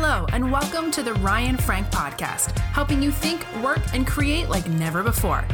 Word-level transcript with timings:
Hello, 0.00 0.26
and 0.32 0.52
welcome 0.52 0.92
to 0.92 1.02
the 1.02 1.14
Ryan 1.14 1.56
Frank 1.56 1.88
Podcast, 1.88 2.56
helping 2.56 3.02
you 3.02 3.10
think, 3.10 3.44
work, 3.60 3.80
and 3.92 4.06
create 4.06 4.48
like 4.48 4.64
never 4.68 5.02
before. 5.02 5.44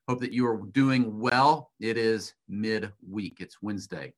Hope 0.08 0.20
that 0.20 0.32
you 0.32 0.46
are 0.46 0.62
doing 0.72 1.20
well. 1.20 1.70
It 1.78 1.98
is 1.98 2.32
midweek. 2.48 3.40
It's 3.40 3.60
Wednesday. 3.60 4.14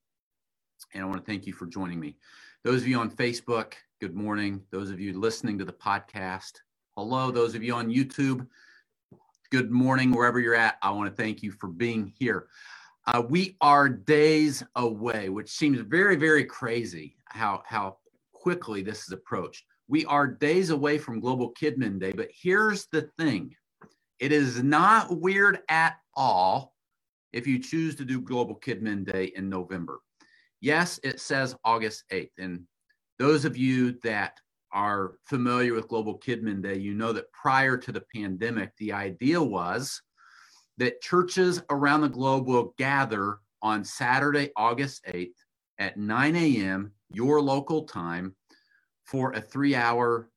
And 0.95 1.02
I 1.02 1.07
want 1.07 1.19
to 1.19 1.27
thank 1.27 1.45
you 1.45 1.52
for 1.52 1.66
joining 1.66 1.98
me. 1.98 2.16
Those 2.62 2.83
of 2.83 2.87
you 2.87 3.01
on 3.01 3.10
Facebook, 3.10 3.73
good 4.01 4.15
morning. 4.15 4.62
Those 4.70 4.88
of 4.91 5.01
you 5.01 5.19
listening 5.19 5.59
to 5.59 5.65
the 5.65 5.73
podcast, 5.73 6.52
hello. 6.96 7.33
Those 7.33 7.57
of 7.57 7.65
you 7.65 7.74
on 7.74 7.88
YouTube, 7.88 8.46
good 9.51 9.73
morning, 9.73 10.12
wherever 10.12 10.38
you're 10.38 10.55
at. 10.55 10.77
I 10.80 10.91
want 10.91 11.10
to 11.10 11.23
thank 11.23 11.43
you 11.43 11.51
for 11.51 11.66
being 11.66 12.15
here. 12.16 12.46
Uh, 13.09 13.21
we 13.29 13.57
are 13.60 13.88
days 13.88 14.62
away, 14.77 15.29
which 15.29 15.51
seems 15.51 15.80
very, 15.80 16.15
very 16.15 16.45
crazy 16.45 17.16
how, 17.24 17.65
how 17.66 17.96
quickly 18.32 18.80
this 18.80 19.02
is 19.02 19.12
approached. 19.12 19.65
We 19.92 20.06
are 20.06 20.27
days 20.27 20.70
away 20.70 20.96
from 20.96 21.20
Global 21.20 21.52
Kidmin 21.52 22.01
Day, 22.01 22.12
but 22.12 22.30
here's 22.32 22.87
the 22.92 23.10
thing 23.19 23.55
it 24.20 24.32
is 24.32 24.62
not 24.62 25.20
weird 25.20 25.59
at 25.68 25.98
all 26.16 26.73
if 27.34 27.46
you 27.46 27.59
choose 27.59 27.95
to 27.96 28.07
do 28.07 28.23
Global 28.23 28.59
Kidmin 28.59 29.04
Day 29.04 29.32
in 29.37 29.51
November. 29.51 29.99
Yes, 30.62 30.99
it 31.04 31.21
says 31.21 31.54
August 31.62 32.04
8th. 32.10 32.30
And 32.38 32.62
those 33.18 33.45
of 33.45 33.54
you 33.59 33.99
that 34.02 34.40
are 34.73 35.16
familiar 35.26 35.74
with 35.74 35.88
Global 35.88 36.18
Kidmin 36.18 36.62
Day, 36.62 36.79
you 36.79 36.95
know 36.95 37.12
that 37.12 37.30
prior 37.32 37.77
to 37.77 37.93
the 37.93 38.04
pandemic, 38.16 38.71
the 38.79 38.95
idea 38.95 39.43
was 39.43 40.01
that 40.79 41.02
churches 41.02 41.62
around 41.68 42.01
the 42.01 42.09
globe 42.09 42.46
will 42.46 42.73
gather 42.79 43.40
on 43.60 43.84
Saturday, 43.84 44.52
August 44.56 45.04
8th 45.06 45.34
at 45.79 45.99
9 45.99 46.34
a.m., 46.34 46.93
your 47.10 47.43
local 47.43 47.82
time, 47.82 48.34
for 49.05 49.33
a 49.33 49.41
three 49.41 49.75
hour 49.75 50.31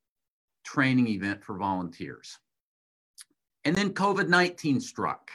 training 0.64 1.08
event 1.08 1.44
for 1.44 1.58
volunteers. 1.58 2.40
And 3.64 3.76
then 3.76 3.92
COVID 3.92 4.28
19 4.28 4.80
struck. 4.80 5.32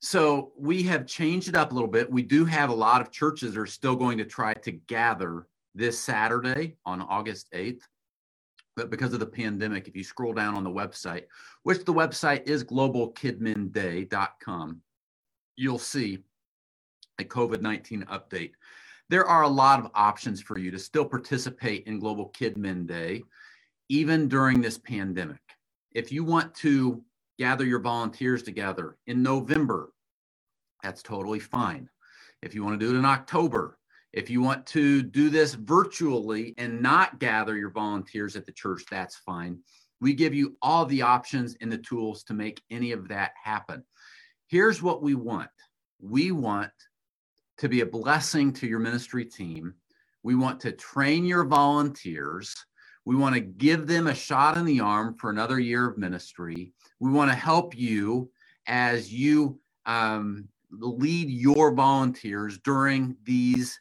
So 0.00 0.52
we 0.58 0.82
have 0.84 1.06
changed 1.06 1.48
it 1.48 1.56
up 1.56 1.72
a 1.72 1.74
little 1.74 1.88
bit. 1.88 2.10
We 2.10 2.22
do 2.22 2.44
have 2.44 2.68
a 2.68 2.74
lot 2.74 3.00
of 3.00 3.10
churches 3.10 3.56
are 3.56 3.66
still 3.66 3.96
going 3.96 4.18
to 4.18 4.26
try 4.26 4.52
to 4.52 4.72
gather 4.72 5.46
this 5.74 5.98
Saturday 5.98 6.76
on 6.84 7.00
August 7.00 7.50
8th. 7.52 7.80
But 8.76 8.90
because 8.90 9.14
of 9.14 9.20
the 9.20 9.26
pandemic, 9.26 9.88
if 9.88 9.96
you 9.96 10.04
scroll 10.04 10.34
down 10.34 10.56
on 10.56 10.64
the 10.64 10.70
website, 10.70 11.24
which 11.62 11.84
the 11.84 11.94
website 11.94 12.46
is 12.46 12.64
globalkidminday.com, 12.64 14.82
you'll 15.56 15.78
see 15.78 16.18
a 17.18 17.24
COVID 17.24 17.60
19 17.60 18.04
update. 18.10 18.52
There 19.10 19.26
are 19.26 19.42
a 19.42 19.48
lot 19.48 19.80
of 19.80 19.90
options 19.94 20.40
for 20.40 20.58
you 20.58 20.70
to 20.70 20.78
still 20.78 21.04
participate 21.04 21.86
in 21.86 21.98
Global 21.98 22.30
Kidmin 22.30 22.86
Day, 22.86 23.22
even 23.88 24.28
during 24.28 24.60
this 24.60 24.78
pandemic. 24.78 25.40
If 25.92 26.10
you 26.10 26.24
want 26.24 26.54
to 26.56 27.02
gather 27.38 27.64
your 27.64 27.80
volunteers 27.80 28.42
together 28.42 28.96
in 29.06 29.22
November, 29.22 29.90
that's 30.82 31.02
totally 31.02 31.38
fine. 31.38 31.88
If 32.42 32.54
you 32.54 32.64
want 32.64 32.78
to 32.78 32.86
do 32.86 32.94
it 32.94 32.98
in 32.98 33.04
October, 33.04 33.78
if 34.12 34.30
you 34.30 34.40
want 34.40 34.64
to 34.66 35.02
do 35.02 35.28
this 35.28 35.54
virtually 35.54 36.54
and 36.56 36.80
not 36.80 37.18
gather 37.18 37.56
your 37.56 37.70
volunteers 37.70 38.36
at 38.36 38.46
the 38.46 38.52
church, 38.52 38.84
that's 38.90 39.16
fine. 39.16 39.58
We 40.00 40.14
give 40.14 40.34
you 40.34 40.56
all 40.62 40.86
the 40.86 41.02
options 41.02 41.56
and 41.60 41.70
the 41.70 41.78
tools 41.78 42.22
to 42.24 42.34
make 42.34 42.62
any 42.70 42.92
of 42.92 43.08
that 43.08 43.32
happen. 43.42 43.84
Here's 44.48 44.82
what 44.82 45.02
we 45.02 45.14
want 45.14 45.50
we 46.00 46.32
want 46.32 46.70
to 47.58 47.68
be 47.68 47.80
a 47.80 47.86
blessing 47.86 48.52
to 48.54 48.66
your 48.66 48.78
ministry 48.78 49.24
team. 49.24 49.74
We 50.22 50.34
want 50.34 50.60
to 50.60 50.72
train 50.72 51.24
your 51.24 51.44
volunteers. 51.44 52.54
We 53.04 53.16
want 53.16 53.34
to 53.34 53.40
give 53.40 53.86
them 53.86 54.06
a 54.06 54.14
shot 54.14 54.56
in 54.56 54.64
the 54.64 54.80
arm 54.80 55.16
for 55.18 55.30
another 55.30 55.60
year 55.60 55.88
of 55.88 55.98
ministry. 55.98 56.72
We 57.00 57.10
want 57.10 57.30
to 57.30 57.36
help 57.36 57.76
you 57.76 58.30
as 58.66 59.12
you 59.12 59.60
um, 59.84 60.48
lead 60.70 61.28
your 61.28 61.74
volunteers 61.74 62.58
during 62.58 63.16
these 63.24 63.78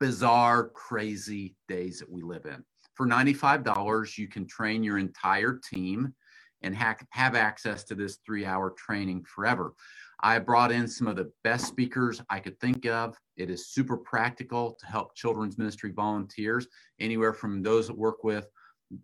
bizarre, 0.00 0.68
crazy 0.68 1.54
days 1.68 1.98
that 1.98 2.10
we 2.10 2.22
live 2.22 2.46
in. 2.46 2.64
For 2.94 3.06
$95, 3.06 4.16
you 4.16 4.28
can 4.28 4.46
train 4.46 4.82
your 4.82 4.98
entire 4.98 5.60
team 5.62 6.14
and 6.62 6.74
ha- 6.74 6.96
have 7.10 7.34
access 7.34 7.84
to 7.84 7.94
this 7.94 8.18
three 8.24 8.44
hour 8.44 8.70
training 8.70 9.24
forever. 9.24 9.74
I 10.24 10.38
brought 10.38 10.72
in 10.72 10.88
some 10.88 11.06
of 11.06 11.16
the 11.16 11.30
best 11.44 11.66
speakers 11.66 12.22
I 12.30 12.40
could 12.40 12.58
think 12.58 12.86
of. 12.86 13.14
It 13.36 13.50
is 13.50 13.68
super 13.68 13.98
practical 13.98 14.72
to 14.80 14.86
help 14.86 15.14
children's 15.14 15.58
ministry 15.58 15.92
volunteers, 15.92 16.66
anywhere 16.98 17.34
from 17.34 17.62
those 17.62 17.88
that 17.88 17.98
work 17.98 18.24
with 18.24 18.48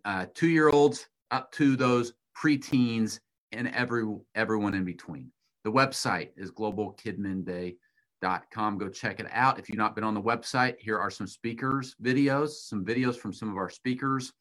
uh, 0.03 0.25
two 0.33 0.49
year 0.49 0.69
olds 0.69 1.05
up 1.29 1.51
to 1.51 1.75
those 1.75 2.13
preteens 2.35 3.19
and 3.51 3.67
every 3.67 4.03
everyone 4.33 4.73
in 4.73 4.83
between. 4.83 5.31
The 5.63 5.71
website 5.71 6.29
is 6.37 6.51
globalkidminday.com. 6.51 8.77
Go 8.79 8.89
check 8.89 9.19
it 9.19 9.27
out. 9.31 9.59
If 9.59 9.69
you've 9.69 9.77
not 9.77 9.93
been 9.93 10.03
on 10.03 10.15
the 10.15 10.23
website, 10.23 10.79
here 10.79 10.97
are 10.97 11.11
some 11.11 11.27
speakers 11.27 11.95
videos, 12.01 12.49
some 12.49 12.83
videos 12.83 13.15
from 13.15 13.31
some 13.31 13.49
of 13.49 13.57
our 13.57 13.69
speakers 13.69 14.33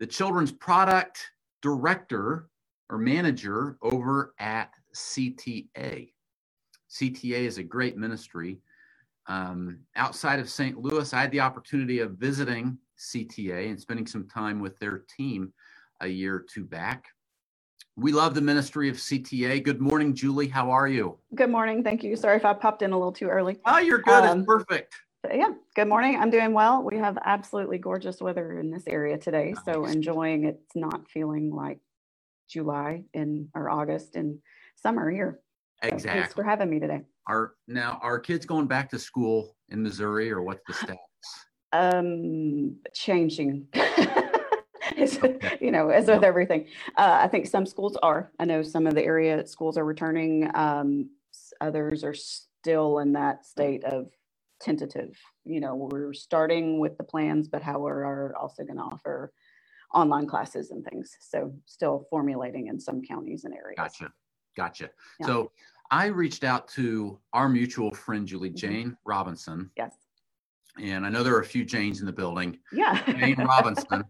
the 0.00 0.06
children's 0.06 0.50
product 0.50 1.30
director 1.62 2.48
or 2.88 2.98
manager 2.98 3.78
over 3.80 4.34
at 4.40 4.72
CTA. 4.92 6.12
CTA 6.90 7.44
is 7.46 7.58
a 7.58 7.62
great 7.62 7.96
ministry. 7.96 8.60
Um, 9.28 9.78
outside 9.94 10.40
of 10.40 10.50
St. 10.50 10.76
Louis, 10.76 11.14
I 11.14 11.20
had 11.20 11.30
the 11.30 11.38
opportunity 11.38 12.00
of 12.00 12.12
visiting 12.12 12.76
CTA 13.00 13.70
and 13.70 13.80
spending 13.80 14.06
some 14.06 14.28
time 14.28 14.60
with 14.60 14.78
their 14.78 15.04
team 15.16 15.52
a 16.00 16.06
year 16.06 16.36
or 16.36 16.46
two 16.52 16.64
back. 16.64 17.06
We 17.96 18.12
love 18.12 18.34
the 18.34 18.40
ministry 18.40 18.88
of 18.88 18.96
CTA. 18.96 19.62
Good 19.62 19.80
morning, 19.80 20.14
Julie. 20.14 20.48
How 20.48 20.70
are 20.70 20.86
you? 20.86 21.18
Good 21.34 21.50
morning. 21.50 21.82
Thank 21.82 22.04
you. 22.04 22.14
Sorry 22.16 22.36
if 22.36 22.44
I 22.44 22.52
popped 22.52 22.82
in 22.82 22.92
a 22.92 22.96
little 22.96 23.12
too 23.12 23.28
early. 23.28 23.58
Oh, 23.66 23.78
you're 23.78 23.98
good. 23.98 24.24
Um, 24.24 24.40
it's 24.40 24.46
perfect. 24.46 24.94
Yeah. 25.32 25.50
Good 25.74 25.88
morning. 25.88 26.16
I'm 26.16 26.30
doing 26.30 26.54
well. 26.54 26.82
We 26.82 26.96
have 26.98 27.18
absolutely 27.24 27.78
gorgeous 27.78 28.20
weather 28.20 28.58
in 28.58 28.70
this 28.70 28.84
area 28.86 29.18
today. 29.18 29.52
Nice. 29.54 29.64
So 29.64 29.84
enjoying 29.84 30.44
it's 30.44 30.74
not 30.74 31.10
feeling 31.10 31.50
like 31.50 31.78
July 32.48 33.04
in 33.12 33.48
or 33.54 33.68
August 33.68 34.16
and 34.16 34.38
summer 34.76 35.10
here. 35.10 35.40
Exactly. 35.82 36.20
Thanks 36.20 36.34
for 36.34 36.42
having 36.42 36.70
me 36.70 36.78
today. 36.78 37.02
Are 37.28 37.52
now 37.68 37.98
are 38.02 38.18
kids 38.18 38.46
going 38.46 38.66
back 38.66 38.90
to 38.90 38.98
school 38.98 39.56
in 39.68 39.82
Missouri 39.82 40.30
or 40.30 40.42
what's 40.42 40.62
the 40.66 40.74
status? 40.74 40.96
Um, 41.72 42.76
changing. 42.94 43.68
Okay. 45.22 45.58
you 45.60 45.70
know, 45.70 45.88
as 45.90 46.08
with 46.08 46.24
everything. 46.24 46.66
Uh, 46.96 47.18
I 47.22 47.28
think 47.28 47.46
some 47.46 47.64
schools 47.64 47.96
are. 48.02 48.32
I 48.38 48.44
know 48.44 48.62
some 48.62 48.86
of 48.86 48.94
the 48.94 49.04
area 49.04 49.46
schools 49.46 49.78
are 49.78 49.84
returning. 49.84 50.50
Um, 50.54 51.10
others 51.60 52.02
are 52.04 52.14
still 52.14 52.98
in 52.98 53.12
that 53.12 53.46
state 53.46 53.84
of 53.84 54.10
tentative. 54.60 55.16
You 55.44 55.60
know, 55.60 55.74
we're 55.76 56.12
starting 56.12 56.80
with 56.80 56.98
the 56.98 57.04
plans, 57.04 57.48
but 57.48 57.62
how 57.62 57.78
we 57.78 57.90
are 57.90 58.34
also 58.36 58.64
going 58.64 58.76
to 58.76 58.82
offer 58.82 59.32
online 59.94 60.26
classes 60.26 60.70
and 60.70 60.84
things. 60.84 61.16
So 61.20 61.52
still 61.66 62.06
formulating 62.10 62.66
in 62.66 62.78
some 62.80 63.00
counties 63.02 63.44
and 63.44 63.54
areas. 63.54 63.76
Gotcha. 63.78 64.12
Gotcha. 64.56 64.90
Yeah. 65.20 65.26
So 65.26 65.52
I 65.90 66.06
reached 66.06 66.44
out 66.44 66.68
to 66.68 67.18
our 67.32 67.48
mutual 67.48 67.90
friend 67.92 68.26
Julie 68.26 68.50
Mhm. 68.50 68.56
Jane 68.56 68.96
Robinson, 69.04 69.70
Yes. 69.76 69.94
And 70.80 71.04
I 71.04 71.08
know 71.10 71.22
there 71.22 71.34
are 71.34 71.40
a 71.40 71.44
few 71.44 71.64
Janes 71.64 72.00
in 72.00 72.06
the 72.06 72.12
building. 72.12 72.58
Yeah. 72.72 73.02
Jane 73.04 73.36
Robinson. 73.44 74.04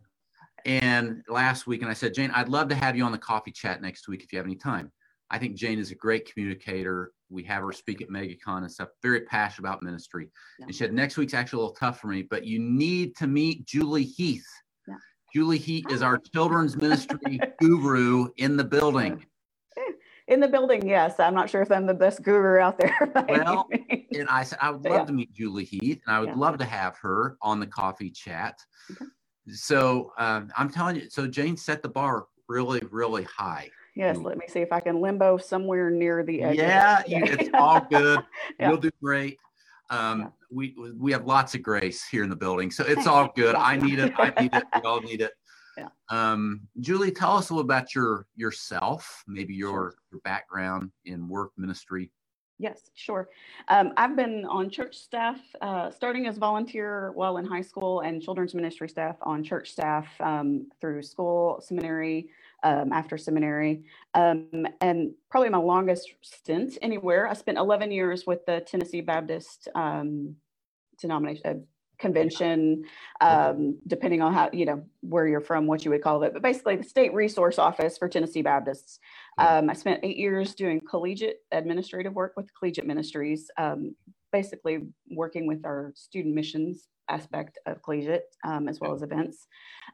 And 0.65 1.23
last 1.29 1.67
week, 1.67 1.83
and 1.83 1.91
I 1.91 1.95
said, 1.95 2.15
Jane, 2.15 2.31
I'd 2.33 2.49
love 2.49 2.69
to 2.69 2.75
have 2.75 2.97
you 2.97 3.05
on 3.05 3.13
the 3.13 3.19
coffee 3.19 3.51
chat 3.51 3.81
next 3.81 4.09
week 4.09 4.23
if 4.23 4.33
you 4.33 4.39
have 4.39 4.47
any 4.47 4.57
time. 4.57 4.93
I 5.31 5.39
think 5.39 5.57
Jane 5.57 5.79
is 5.79 5.91
a 5.91 5.95
great 5.95 6.31
communicator. 6.31 7.13
We 7.31 7.45
have 7.45 7.63
her 7.63 7.73
speak 7.73 8.03
at 8.03 8.09
MegaCon 8.09 8.59
and 8.59 8.71
stuff, 8.71 8.89
very 9.03 9.23
passionate 9.23 9.69
about 9.69 9.83
ministry. 9.83 10.29
Yeah. 10.59 10.67
And 10.67 10.75
she 10.75 10.79
said, 10.79 10.93
next 10.93 11.17
week's 11.17 11.35
actually 11.35 11.59
a 11.59 11.61
little 11.61 11.77
tough 11.77 12.01
for 12.01 12.09
me, 12.09 12.23
but 12.23 12.45
you 12.45 12.59
need 12.59 13.17
to 13.17 13.27
meet 13.27 13.65
Julie 13.65 14.05
Heath. 14.05 14.47
Yeah. 14.89 14.95
Julie 15.33 15.59
Heath 15.59 15.87
is 15.91 16.03
our 16.03 16.19
children's 16.19 16.77
ministry 16.77 17.39
guru 17.61 18.29
in 18.37 18.57
the 18.57 18.65
building. 18.65 19.25
In 20.31 20.39
the 20.39 20.47
building, 20.47 20.87
yes. 20.87 21.19
I'm 21.19 21.35
not 21.35 21.51
sure 21.51 21.61
if 21.61 21.73
I'm 21.73 21.87
the 21.87 21.95
best 21.95 22.23
guru 22.23 22.61
out 22.61 22.79
there. 22.79 22.97
Well. 23.29 23.69
And 24.13 24.29
I 24.29 24.45
said, 24.45 24.59
I 24.63 24.71
would 24.71 24.85
love 24.85 25.01
yeah. 25.01 25.05
to 25.07 25.13
meet 25.13 25.33
Julie 25.33 25.65
Heath, 25.65 26.01
and 26.07 26.15
I 26.15 26.21
would 26.21 26.31
Yeah. 26.31 26.37
love 26.37 26.59
to 26.59 26.65
have 26.65 26.97
her 26.99 27.37
on 27.43 27.59
the 27.59 27.67
coffee 27.67 28.11
chat. 28.11 28.59
Okay. 28.93 29.05
So 29.53 30.13
um, 30.19 30.53
I'm 30.57 30.71
telling 30.71 30.97
you, 30.97 31.11
so 31.11 31.27
Jane 31.27 31.57
set 31.57 31.83
the 31.83 31.89
bar 31.89 32.27
really, 32.49 32.81
really 32.91 33.25
high. 33.25 33.69
Yes, 33.97 34.19
let 34.19 34.39
me 34.39 34.47
see 34.49 34.61
if 34.61 34.73
I 34.73 34.79
can 34.79 35.01
limbo 35.01 35.37
somewhere 35.37 35.91
near 35.91 36.23
the 36.23 36.43
edge. 36.43 36.57
Yeah, 36.57 37.03
you, 37.07 37.25
it's 37.25 37.51
all 37.55 37.81
good. 37.91 38.21
You'll 38.61 38.77
do 38.77 38.91
great. 39.03 39.37
Um. 39.91 40.33
We 40.53 40.75
we 40.97 41.13
have 41.13 41.27
lots 41.27 41.55
of 41.55 41.63
grace 41.63 42.05
here 42.09 42.25
in 42.25 42.29
the 42.29 42.35
building, 42.35 42.73
so 42.73 42.85
it's 42.85 43.07
all 43.07 43.33
good. 43.37 43.55
I 43.55 43.77
need 43.77 44.01
it. 44.01 44.13
I 44.19 44.33
need 44.43 44.53
it. 44.53 44.65
We 44.75 44.81
all 44.81 45.01
need 45.01 45.21
it. 45.21 45.31
Um, 46.11 46.63
Julie, 46.81 47.13
tell 47.13 47.37
us 47.37 47.51
a 47.51 47.55
little 47.55 47.65
about 47.65 47.95
your 47.95 48.27
yourself, 48.37 49.23
maybe 49.27 49.55
your 49.55 49.95
your 50.11 50.21
background 50.23 50.91
in 51.05 51.29
work 51.29 51.53
ministry. 51.57 52.11
Yes, 52.59 52.91
sure. 52.95 53.31
Um, 53.69 53.95
I've 53.97 54.17
been 54.17 54.45
on 54.45 54.69
church 54.69 54.95
staff, 54.95 55.41
uh, 55.63 55.91
starting 55.91 56.27
as 56.27 56.37
volunteer 56.37 57.11
while 57.13 57.39
in 57.39 57.47
high 57.47 57.63
school 57.63 58.01
and 58.01 58.21
children's 58.21 58.55
ministry 58.55 58.87
staff 58.87 59.17
on 59.23 59.43
church 59.43 59.71
staff 59.71 60.07
um, 60.21 60.67
through 60.79 61.03
school, 61.03 61.63
seminary, 61.67 62.29
um, 62.63 62.93
after 62.93 63.17
seminary. 63.17 63.85
Um, 64.13 64.67
and 64.83 65.13
probably 65.31 65.49
my 65.49 65.57
longest 65.57 66.13
stint 66.21 66.77
anywhere, 66.83 67.27
I 67.27 67.33
spent 67.33 67.57
11 67.57 67.93
years 67.93 68.27
with 68.27 68.45
the 68.45 68.61
Tennessee 68.61 69.01
Baptist 69.01 69.69
um, 69.75 70.37
denomination. 71.01 71.67
Convention 72.01 72.85
um, 73.21 73.79
depending 73.87 74.23
on 74.23 74.33
how 74.33 74.49
you 74.53 74.65
know 74.65 74.83
where 75.01 75.27
you're 75.27 75.41
from 75.41 75.67
what 75.67 75.85
you 75.85 75.91
would 75.91 76.03
call 76.03 76.23
it 76.23 76.33
but 76.33 76.43
basically 76.43 76.77
the 76.77 76.85
state 76.85 77.13
resource 77.13 77.59
office 77.59 77.99
for 77.99 78.09
tennessee 78.09 78.43
baptists 78.43 78.99
um, 79.41 79.71
I 79.71 79.73
spent 79.73 80.01
eight 80.03 80.19
years 80.19 80.55
doing 80.55 80.81
collegiate 80.81 81.39
administrative 81.51 82.13
work 82.13 82.35
with 82.37 82.53
collegiate 82.55 82.87
ministries, 82.87 83.51
um, 83.57 83.95
basically 84.33 84.81
working 85.11 85.47
with 85.47 85.65
our 85.65 85.93
student 85.97 86.35
missions 86.35 86.89
aspect 87.09 87.59
of 87.67 87.83
collegiate 87.83 88.25
um, 88.45 88.69
as 88.69 88.81
well 88.81 88.95
as 88.95 89.03
events. 89.03 89.47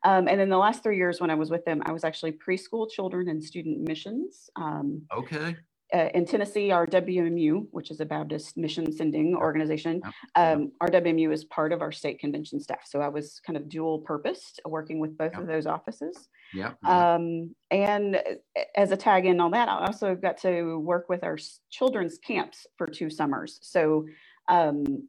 Um, 0.05 0.29
and 0.29 0.38
then 0.38 0.50
the 0.50 0.59
last 0.59 0.82
three 0.82 0.97
years 0.97 1.20
when 1.20 1.31
I 1.31 1.35
was 1.35 1.50
with 1.50 1.64
them, 1.64 1.81
I 1.87 1.93
was 1.93 2.05
actually 2.05 2.32
preschool 2.32 2.91
children 2.91 3.29
and 3.29 3.43
student 3.43 3.81
missions. 3.87 4.50
Um, 4.56 5.02
Okay. 5.17 5.56
Uh, 5.94 6.09
in 6.15 6.27
Tennessee, 6.27 6.71
our 6.71 6.87
WMU, 6.87 7.67
which 7.71 7.91
is 7.91 8.00
a 8.00 8.05
Baptist 8.05 8.56
mission 8.56 8.93
sending 8.93 9.37
organization, 9.37 10.03
um, 10.35 10.73
our 10.81 10.88
WMU 10.88 11.33
is 11.33 11.44
part 11.44 11.73
of 11.73 11.81
our 11.81 11.93
state 11.93 12.19
convention 12.19 12.61
staff. 12.61 12.81
So 12.87 13.00
I 13.00 13.09
was 13.09 13.41
kind 13.47 13.56
of 13.56 13.69
dual 13.69 14.00
purposed, 14.00 14.61
working 14.65 14.99
with 14.99 15.17
both 15.17 15.35
of 15.35 15.47
those 15.47 15.67
offices. 15.67 16.29
Yeah. 16.53 16.73
Um, 16.85 17.55
and 17.71 18.17
uh, 18.17 18.62
as 18.75 18.91
a 18.91 18.97
tag 18.97 19.27
in 19.27 19.41
on 19.41 19.53
that, 19.53 19.69
I 19.69 19.87
also 19.87 20.15
got 20.15 20.38
to 20.38 20.79
work 20.79 21.09
with 21.09 21.23
our 21.23 21.38
children's 21.71 22.19
camps 22.19 22.67
for 22.77 22.87
two 22.87 23.11
summers. 23.11 23.59
So 23.62 24.06
um, 24.49 25.09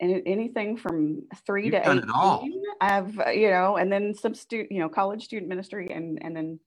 anything 0.00 0.76
from 0.76 1.22
3 1.46 1.64
You've 1.64 1.72
to 1.72 1.78
eight. 1.78 2.04
I've, 2.80 3.18
uh, 3.18 3.30
you 3.30 3.50
know, 3.50 3.76
and 3.76 3.90
then 3.90 4.14
some 4.14 4.34
student, 4.34 4.70
you 4.70 4.80
know, 4.80 4.88
college 4.88 5.24
student 5.24 5.48
ministry 5.48 5.88
and, 5.90 6.18
and 6.22 6.36
then 6.36 6.60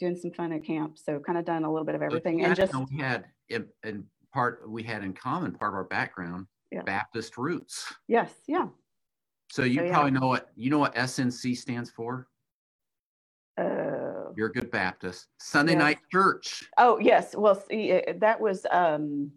doing 0.00 0.16
some 0.16 0.32
fun 0.32 0.52
at 0.52 0.64
camp. 0.64 0.98
So 0.98 1.20
kind 1.20 1.38
of 1.38 1.44
done 1.44 1.62
a 1.64 1.70
little 1.70 1.84
bit 1.84 1.94
of 1.94 2.02
everything 2.02 2.42
and 2.44 2.56
just, 2.56 2.72
we 2.90 2.98
had 2.98 3.26
in, 3.50 3.66
in 3.84 4.04
part 4.32 4.68
we 4.68 4.82
had 4.82 5.04
in 5.04 5.12
common 5.12 5.52
part 5.52 5.72
of 5.72 5.76
our 5.76 5.84
background 5.84 6.46
Yeah. 6.72 6.82
Baptist 6.82 7.36
roots. 7.36 7.92
yes, 8.08 8.32
yeah. 8.48 8.66
So 9.52 9.62
you 9.62 9.80
So, 9.80 9.84
yeah. 9.84 9.92
probably 9.92 10.12
know 10.12 10.26
what 10.26 10.48
you 10.56 10.70
know 10.70 10.78
what 10.78 10.94
SNC 10.94 11.56
stands 11.56 11.90
for. 11.90 12.26
Uh, 13.58 14.32
You're 14.36 14.46
a 14.48 14.52
good 14.52 14.70
Baptist. 14.70 15.26
Sunday 15.38 15.72
Yes. 15.72 15.80
night 15.80 15.98
church. 16.10 16.68
oh, 16.78 16.98
yes. 16.98 17.34
Well, 17.36 17.54
see, 17.68 18.00
that 18.18 18.40
was 18.40 18.64
um, 18.70 19.30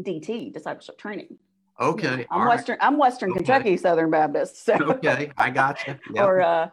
DT, 0.00 0.52
discipleship 0.52 0.98
training. 0.98 1.38
Okay. 1.80 2.26
I'm 2.30 2.40
all 2.40 2.46
right. 2.46 2.56
Western, 2.56 2.78
I'm 2.80 2.96
Western 2.96 3.30
Okay. 3.30 3.38
Kentucky 3.38 3.76
Southern 3.76 4.10
Baptist. 4.10 4.64
So. 4.64 4.74
Okay, 4.74 5.30
I 5.36 5.50
got 5.50 5.86
you. 5.86 5.94
Yep. 6.14 6.24
or 6.24 6.40
uh, 6.40 6.70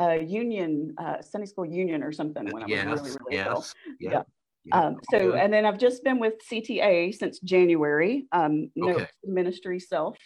uh, 0.00 0.12
Union, 0.12 0.94
uh, 0.98 1.20
Sunday 1.20 1.46
School 1.46 1.66
Union 1.66 2.02
or 2.02 2.12
something 2.12 2.44
when 2.50 2.62
I 2.62 2.66
was 2.66 2.72
yes, 2.72 2.86
really, 2.86 3.10
really 3.24 3.36
little. 3.44 3.60
yes, 3.60 3.74
Yeah. 4.00 4.10
yep, 4.10 4.28
yep, 4.64 4.74
Um, 4.84 5.00
so, 5.10 5.18
good. 5.18 5.34
and 5.34 5.52
then 5.52 5.66
I've 5.66 5.78
just 5.78 6.04
been 6.04 6.18
with 6.18 6.34
CTA 6.50 7.14
since 7.14 7.40
January. 7.40 8.26
Um, 8.32 8.70
no 8.76 8.94
Okay. 8.96 9.06
ministry 9.24 9.80
self. 9.80 10.16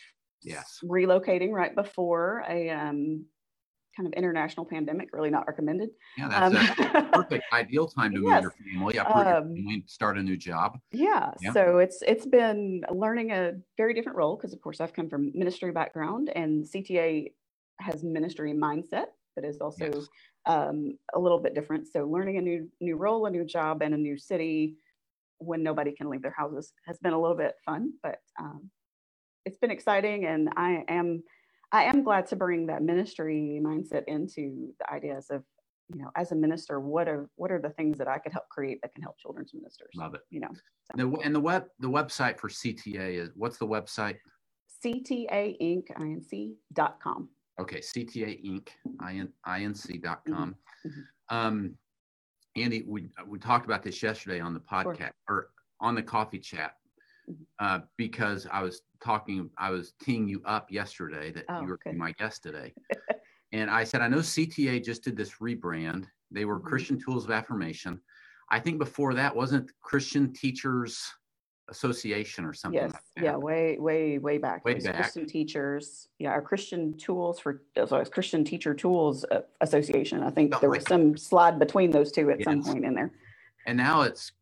Yes. 0.42 0.78
Relocating 0.84 1.50
right 1.52 1.74
before 1.74 2.44
a 2.48 2.68
um, 2.70 3.24
kind 3.96 4.06
of 4.06 4.12
international 4.14 4.66
pandemic, 4.66 5.10
really 5.12 5.30
not 5.30 5.46
recommended. 5.46 5.90
yeah, 6.18 6.28
that's 6.28 6.52
a 6.54 6.98
Um, 6.98 7.04
perfect 7.12 7.44
ideal 7.52 7.86
time 7.86 8.12
to 8.14 8.20
move 8.20 8.42
your 8.42 8.50
family, 8.50 8.94
Yeah, 8.94 9.04
Um, 9.04 9.54
family, 9.54 9.84
start 9.86 10.18
a 10.18 10.22
new 10.22 10.36
job. 10.36 10.78
Yeah, 10.90 11.32
Yeah. 11.40 11.52
so 11.52 11.78
it's 11.78 12.02
it's 12.02 12.26
been 12.26 12.82
learning 12.90 13.30
a 13.30 13.52
very 13.76 13.94
different 13.94 14.18
role 14.18 14.36
because 14.36 14.52
of 14.52 14.60
course 14.60 14.80
I've 14.80 14.92
come 14.92 15.08
from 15.08 15.30
ministry 15.34 15.72
background 15.72 16.30
and 16.34 16.64
CTA 16.64 17.32
has 17.80 18.02
ministry 18.04 18.52
mindset, 18.52 19.06
but 19.34 19.44
is 19.44 19.60
also 19.60 19.86
Yes. 19.86 20.08
um, 20.46 20.98
a 21.14 21.18
little 21.18 21.38
bit 21.38 21.54
different. 21.54 21.88
So 21.88 22.04
learning 22.06 22.38
a 22.38 22.40
new 22.42 22.70
new 22.80 22.96
role, 22.96 23.26
a 23.26 23.30
new 23.30 23.44
job, 23.44 23.82
and 23.82 23.94
a 23.94 23.98
new 23.98 24.16
city 24.18 24.76
when 25.38 25.62
nobody 25.62 25.92
can 25.92 26.08
leave 26.08 26.22
their 26.22 26.34
houses 26.36 26.72
has 26.86 26.98
been 26.98 27.12
a 27.12 27.20
little 27.20 27.36
bit 27.36 27.54
fun, 27.64 27.92
but 28.02 28.18
um, 28.38 28.70
it's 29.44 29.58
been 29.58 29.72
exciting, 29.72 30.26
and 30.26 30.50
I 30.56 30.84
am 30.88 31.22
I 31.72 31.84
am 31.84 32.04
glad 32.04 32.26
to 32.28 32.36
bring 32.36 32.66
that 32.66 32.82
ministry 32.82 33.60
mindset 33.62 34.04
into 34.06 34.72
the 34.78 34.92
ideas 34.92 35.26
of 35.30 35.42
you 35.92 36.00
know 36.02 36.10
as 36.16 36.30
a 36.32 36.36
minister 36.36 36.78
what 36.80 37.08
are 37.08 37.28
what 37.36 37.50
are 37.50 37.60
the 37.60 37.70
things 37.70 37.98
that 37.98 38.08
I 38.08 38.18
could 38.18 38.32
help 38.32 38.48
create 38.50 38.80
that 38.82 38.94
can 38.94 39.02
help 39.02 39.18
children's 39.18 39.52
ministers. 39.54 39.90
Love 39.96 40.14
it. 40.14 40.20
You 40.30 40.40
know, 40.40 40.50
The, 40.94 41.08
and 41.24 41.34
the 41.34 41.40
web 41.40 41.64
the 41.80 41.88
website 41.88 42.38
for 42.38 42.48
CTA 42.48 43.18
is 43.20 43.30
what's 43.34 43.58
the 43.58 43.66
website? 43.66 44.18
cta 44.84 45.56
inc 45.60 45.86
ctainc.com. 45.96 47.28
Okay, 47.62 47.78
CTA 47.78 48.44
Inc. 48.44 48.68
IN, 49.08 49.32
inc.com. 49.46 50.56
mhm. 50.84 51.04
Um, 51.28 51.74
Andy, 52.56 52.82
we 52.86 53.08
we 53.26 53.38
talked 53.38 53.64
about 53.66 53.82
this 53.84 54.02
yesterday 54.02 54.40
on 54.40 54.52
the 54.52 54.60
podcast 54.60 55.12
or 55.28 55.50
on 55.80 55.94
the 55.94 56.02
coffee 56.02 56.40
chat 56.40 56.72
Mhm. 57.30 57.36
uh, 57.60 57.80
because 57.96 58.46
I 58.50 58.62
was 58.62 58.82
talking, 59.00 59.48
I 59.56 59.70
was 59.70 59.92
teeing 60.02 60.26
you 60.28 60.42
up 60.44 60.70
yesterday 60.72 61.30
that 61.32 61.44
Oh, 61.48 61.60
you 61.62 61.68
were 61.68 61.78
good. 61.84 61.96
my 61.96 62.10
guest 62.12 62.42
today, 62.42 62.74
and 63.52 63.70
I 63.70 63.84
said 63.84 64.00
I 64.02 64.08
know 64.08 64.18
CTA 64.18 64.80
just 64.84 65.04
did 65.04 65.16
this 65.16 65.34
rebrand. 65.38 66.08
They 66.32 66.44
were 66.44 66.58
Mhm. 66.60 66.64
Christian 66.64 66.98
Tools 67.00 67.24
of 67.24 67.30
Affirmation. 67.30 68.00
I 68.50 68.58
think 68.58 68.78
before 68.78 69.14
that 69.14 69.34
wasn't 69.36 69.70
Christian 69.80 70.32
Teachers 70.32 71.00
Association 71.72 72.44
or 72.44 72.52
something. 72.52 72.80
Yes, 72.80 72.92
like 72.92 73.24
yeah, 73.24 73.34
way, 73.36 73.78
way, 73.78 74.18
way 74.18 74.38
back. 74.38 74.64
Way 74.64 74.78
back. 74.78 74.94
Christian 74.96 75.26
teachers, 75.26 76.08
yeah, 76.18 76.30
our 76.30 76.42
Christian 76.42 76.96
Tools 76.96 77.40
for, 77.40 77.62
uh, 77.76 77.86
sorry, 77.86 78.04
Christian 78.06 78.44
Teacher 78.44 78.74
Tools 78.74 79.24
uh, 79.32 79.40
Association. 79.62 80.22
I 80.22 80.30
think 80.30 80.60
there 80.60 80.70
was 80.70 80.84
Something 80.84 81.16
some 81.16 81.16
slide 81.16 81.58
between 81.58 81.90
those 81.90 82.12
two 82.12 82.30
at 82.30 82.44
some 82.44 82.62
point 82.62 82.84
in 82.84 82.94
there. 82.94 83.10
And 83.66 83.76
now 83.76 84.02
it's 84.02 84.32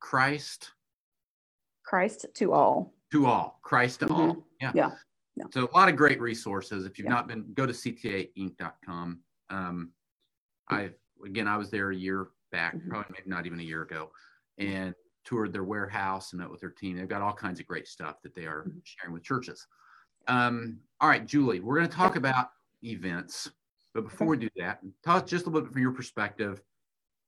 Christ 0.00 0.72
Christ 1.84 2.26
to 2.34 2.52
all. 2.52 2.92
to 3.12 3.26
all, 3.26 3.58
Christ 3.62 4.00
to 4.00 4.06
Mhm. 4.06 4.10
all. 4.18 4.46
Yeah. 4.60 4.72
Yeah, 4.74 4.90
yeah. 5.36 5.44
So 5.52 5.68
a 5.72 5.74
lot 5.76 5.88
of 5.88 5.96
great 5.96 6.20
resources. 6.20 6.84
If 6.84 6.98
you've 6.98 7.06
Yeah. 7.06 7.14
not 7.14 7.28
been, 7.28 7.52
go 7.54 7.64
to 7.66 7.72
ctainc.com. 7.72 9.20
Um, 9.50 9.92
I 10.68 10.90
again, 11.24 11.48
I 11.48 11.56
was 11.56 11.70
there 11.70 11.90
a 11.90 11.96
year 11.96 12.28
back, 12.52 12.74
Mhm. 12.76 12.88
probably 12.88 13.14
maybe 13.18 13.28
not 13.30 13.46
even 13.46 13.58
a 13.60 13.62
year 13.62 13.82
ago, 13.82 14.10
and 14.58 14.94
toured 15.28 15.52
their 15.52 15.64
warehouse 15.64 16.32
and 16.32 16.40
met 16.40 16.50
with 16.50 16.60
their 16.60 16.70
team. 16.70 16.96
They've 16.96 17.08
got 17.08 17.22
all 17.22 17.32
kinds 17.32 17.60
of 17.60 17.66
great 17.66 17.86
stuff 17.86 18.22
that 18.22 18.34
they 18.34 18.46
are 18.46 18.62
mm-hmm. 18.62 18.78
sharing 18.84 19.12
with 19.12 19.22
churches. 19.22 19.66
Um, 20.26 20.78
all 21.00 21.08
right, 21.08 21.26
Julie, 21.26 21.60
we're 21.60 21.76
going 21.76 21.88
to 21.88 21.96
talk 21.96 22.16
about 22.16 22.48
events, 22.82 23.50
but 23.94 24.04
before 24.04 24.26
we 24.26 24.36
do 24.36 24.48
that, 24.56 24.80
talk 25.04 25.26
just 25.26 25.46
a 25.46 25.48
little 25.48 25.62
bit 25.62 25.72
from 25.72 25.82
your 25.82 25.92
perspective. 25.92 26.62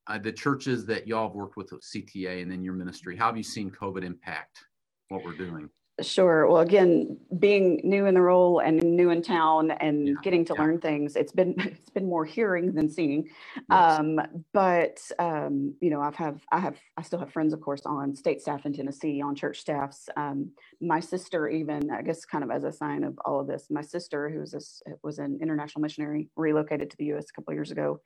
Uh, 0.07 0.19
the 0.19 0.33
churches 0.33 0.87
that 0.87 1.07
y'all 1.07 1.28
have 1.28 1.35
worked 1.35 1.57
with 1.57 1.73
at 1.73 1.80
CTA 1.80 2.42
and 2.42 2.50
then 2.50 2.62
your 2.62 2.75
ministry, 2.75 3.16
how 3.16 3.26
have 3.26 3.37
you 3.37 3.42
seen 3.42 3.71
COVID 3.71 4.02
impact 4.02 4.64
what 5.09 5.25
we're 5.25 5.37
doing? 5.37 5.69
Sure. 6.02 6.47
Well, 6.47 6.61
again, 6.61 7.19
being 7.38 7.80
new 7.85 8.07
in 8.07 8.14
the 8.14 8.21
role 8.21 8.61
and 8.61 8.83
new 8.83 9.11
in 9.11 9.23
town 9.23 9.71
and 9.71 10.09
yeah, 10.09 10.14
getting 10.23 10.45
to 10.47 10.54
yeah. 10.54 10.62
learn 10.62 10.80
things, 10.80 11.16
it's 11.16 11.33
been 11.33 11.54
it's 11.59 11.90
been 11.90 12.07
more 12.07 12.25
hearing 12.25 12.73
than 12.73 12.88
seeing. 12.88 13.28
Yes. 13.57 13.99
Um, 13.99 14.21
but 14.52 15.00
um, 15.19 15.75
you 15.80 15.90
know, 15.90 16.00
I've 16.00 16.16
have 16.16 16.40
I 16.52 16.61
have 16.61 16.76
I 16.97 17.02
still 17.02 17.19
have 17.19 17.33
friends, 17.33 17.52
of 17.52 17.61
course, 17.61 17.83
on 17.87 18.14
state 18.14 18.40
staff 18.40 18.66
in 18.66 18.73
Tennessee, 18.73 19.21
on 19.23 19.35
church 19.35 19.61
staffs. 19.61 20.09
Um, 20.16 20.50
my 20.80 21.00
sister, 21.00 21.49
even 21.49 21.90
I 21.90 22.02
guess, 22.02 22.25
kind 22.25 22.45
of 22.45 22.50
as 22.50 22.64
a 22.64 22.73
sign 22.73 23.04
of 23.04 23.19
all 23.25 23.40
of 23.40 23.47
this, 23.47 23.66
my 23.71 23.83
sister, 23.83 24.30
who 24.30 24.40
was 24.40 24.52
this 24.52 24.83
was 25.02 25.19
an 25.19 25.38
international 25.40 25.83
missionary, 25.83 26.28
relocated 26.37 26.90
to 26.90 26.97
the 26.97 27.07
U.S. 27.07 27.26
a 27.30 27.33
couple 27.33 27.54
years 27.54 27.71
ago, 27.71 28.00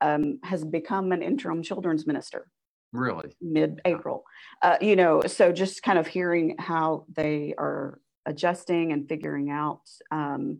um, 0.00 0.38
has 0.42 0.64
become 0.64 1.12
an 1.12 1.22
interim 1.22 1.62
children's 1.62 2.06
minister 2.06 2.48
really? 2.92 3.34
Mid-april. 3.40 4.24
Uh, 4.60 4.76
you 4.80 4.96
know 4.96 5.22
so 5.26 5.52
just 5.52 5.82
kind 5.82 5.98
of 5.98 6.06
hearing 6.06 6.56
how 6.58 7.04
they 7.14 7.54
are 7.58 8.00
adjusting 8.26 8.92
and 8.92 9.08
figuring 9.08 9.50
out 9.50 9.80
um, 10.10 10.58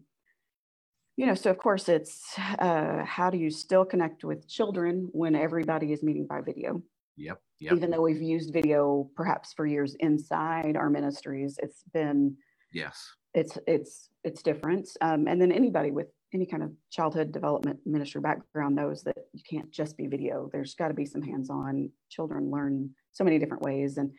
you 1.17 1.27
know 1.27 1.35
so 1.35 1.51
of 1.51 1.59
course 1.59 1.89
it's 1.89 2.23
uh, 2.59 3.05
how 3.05 3.31
do 3.31 3.39
you 3.39 3.51
still 3.51 3.85
connect 3.85 4.25
with 4.25 4.49
children 4.49 5.09
when 5.13 5.35
everybody 5.35 5.93
is 5.93 6.03
meeting 6.03 6.27
by 6.27 6.41
video? 6.41 6.83
Yep, 7.17 7.41
yep. 7.61 7.73
even 7.75 7.91
though 7.91 8.01
we've 8.01 8.23
used 8.23 8.53
video 8.53 9.11
perhaps 9.15 9.53
for 9.53 9.67
years 9.67 9.95
inside 10.01 10.77
our 10.77 10.89
ministries 10.89 11.59
it's 11.63 11.83
been 11.93 12.35
yes. 12.73 13.07
it's 13.35 13.59
it's 13.67 14.09
it's 14.25 14.43
different. 14.43 14.89
Um, 15.01 15.27
and 15.27 15.41
then 15.41 15.53
anybody 15.53 15.91
with 15.91 16.09
any 16.35 16.47
kind 16.47 16.63
of 16.63 16.71
childhood 16.91 17.33
development 17.33 17.79
ministry 17.85 18.21
background 18.21 18.75
knows 18.75 19.03
that 19.03 19.17
you 19.33 19.43
can't 19.49 19.71
just 19.71 19.97
be 19.97 20.07
video. 20.07 20.49
There's 20.53 20.75
got 20.75 20.89
to 20.89 20.95
be 20.95 21.05
some 21.05 21.23
hands-on. 21.23 21.91
Children 22.11 22.51
learn 22.51 22.91
so 23.13 23.25
many 23.25 23.39
different 23.39 23.63
ways, 23.63 23.99
and 23.99 24.11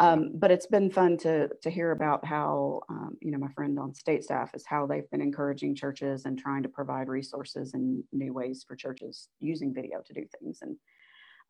um, 0.00 0.32
but 0.34 0.50
it's 0.50 0.66
been 0.66 0.90
fun 0.90 1.16
to 1.18 1.48
to 1.62 1.70
hear 1.70 1.90
about 1.90 2.24
how 2.24 2.80
um, 2.88 3.16
you 3.20 3.30
know 3.30 3.38
my 3.38 3.48
friend 3.48 3.78
on 3.78 3.94
state 3.94 4.24
staff 4.24 4.50
is 4.54 4.64
how 4.66 4.86
they've 4.86 5.10
been 5.10 5.20
encouraging 5.20 5.74
churches 5.74 6.24
and 6.24 6.38
trying 6.38 6.62
to 6.62 6.68
provide 6.68 7.08
resources 7.08 7.74
and 7.74 8.02
new 8.12 8.32
ways 8.32 8.64
for 8.66 8.76
churches 8.76 9.28
using 9.40 9.74
video 9.74 10.00
to 10.06 10.12
do 10.12 10.24
things 10.38 10.60
and. 10.62 10.76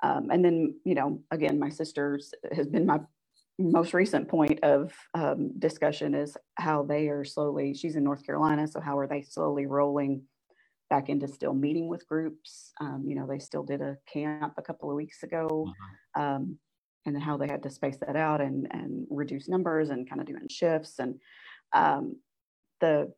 Um, 0.00 0.30
and 0.30 0.44
then, 0.44 0.76
you 0.84 0.94
know, 0.94 1.20
again, 1.32 1.58
my 1.58 1.70
sister 1.70 2.20
has 2.52 2.68
been 2.68 2.86
my 2.86 3.00
most 3.58 3.92
recent 3.92 4.28
point 4.28 4.60
of 4.62 4.92
um, 5.14 5.58
discussion 5.58 6.14
is 6.14 6.36
how 6.56 6.84
they 6.84 7.08
are 7.08 7.24
slowly, 7.24 7.74
she's 7.74 7.96
in 7.96 8.04
North 8.04 8.24
Carolina, 8.24 8.66
so 8.66 8.80
how 8.80 8.96
are 8.96 9.08
they 9.08 9.22
slowly 9.22 9.66
rolling 9.66 10.22
back 10.90 11.08
into 11.08 11.26
still 11.26 11.52
meeting 11.52 11.88
with 11.88 12.06
groups? 12.06 12.72
Um, 12.80 13.04
you 13.06 13.16
know, 13.16 13.26
they 13.26 13.38
still 13.38 13.64
did 13.64 13.80
a 13.80 13.98
camp 14.10 14.54
a 14.56 14.62
couple 14.62 14.90
of 14.90 14.96
weeks 14.96 15.22
ago, 15.22 15.66
uh-huh. 16.16 16.22
um, 16.22 16.58
and 17.04 17.20
how 17.20 17.36
they 17.36 17.48
had 17.48 17.62
to 17.64 17.70
space 17.70 17.96
that 17.98 18.16
out 18.16 18.40
and, 18.40 18.68
and 18.70 19.06
reduce 19.10 19.48
numbers 19.48 19.90
and 19.90 20.08
kind 20.08 20.20
of 20.20 20.26
doing 20.26 20.48
shifts. 20.48 20.98
And 20.98 21.16
um, 21.72 22.16
the, 22.80 23.12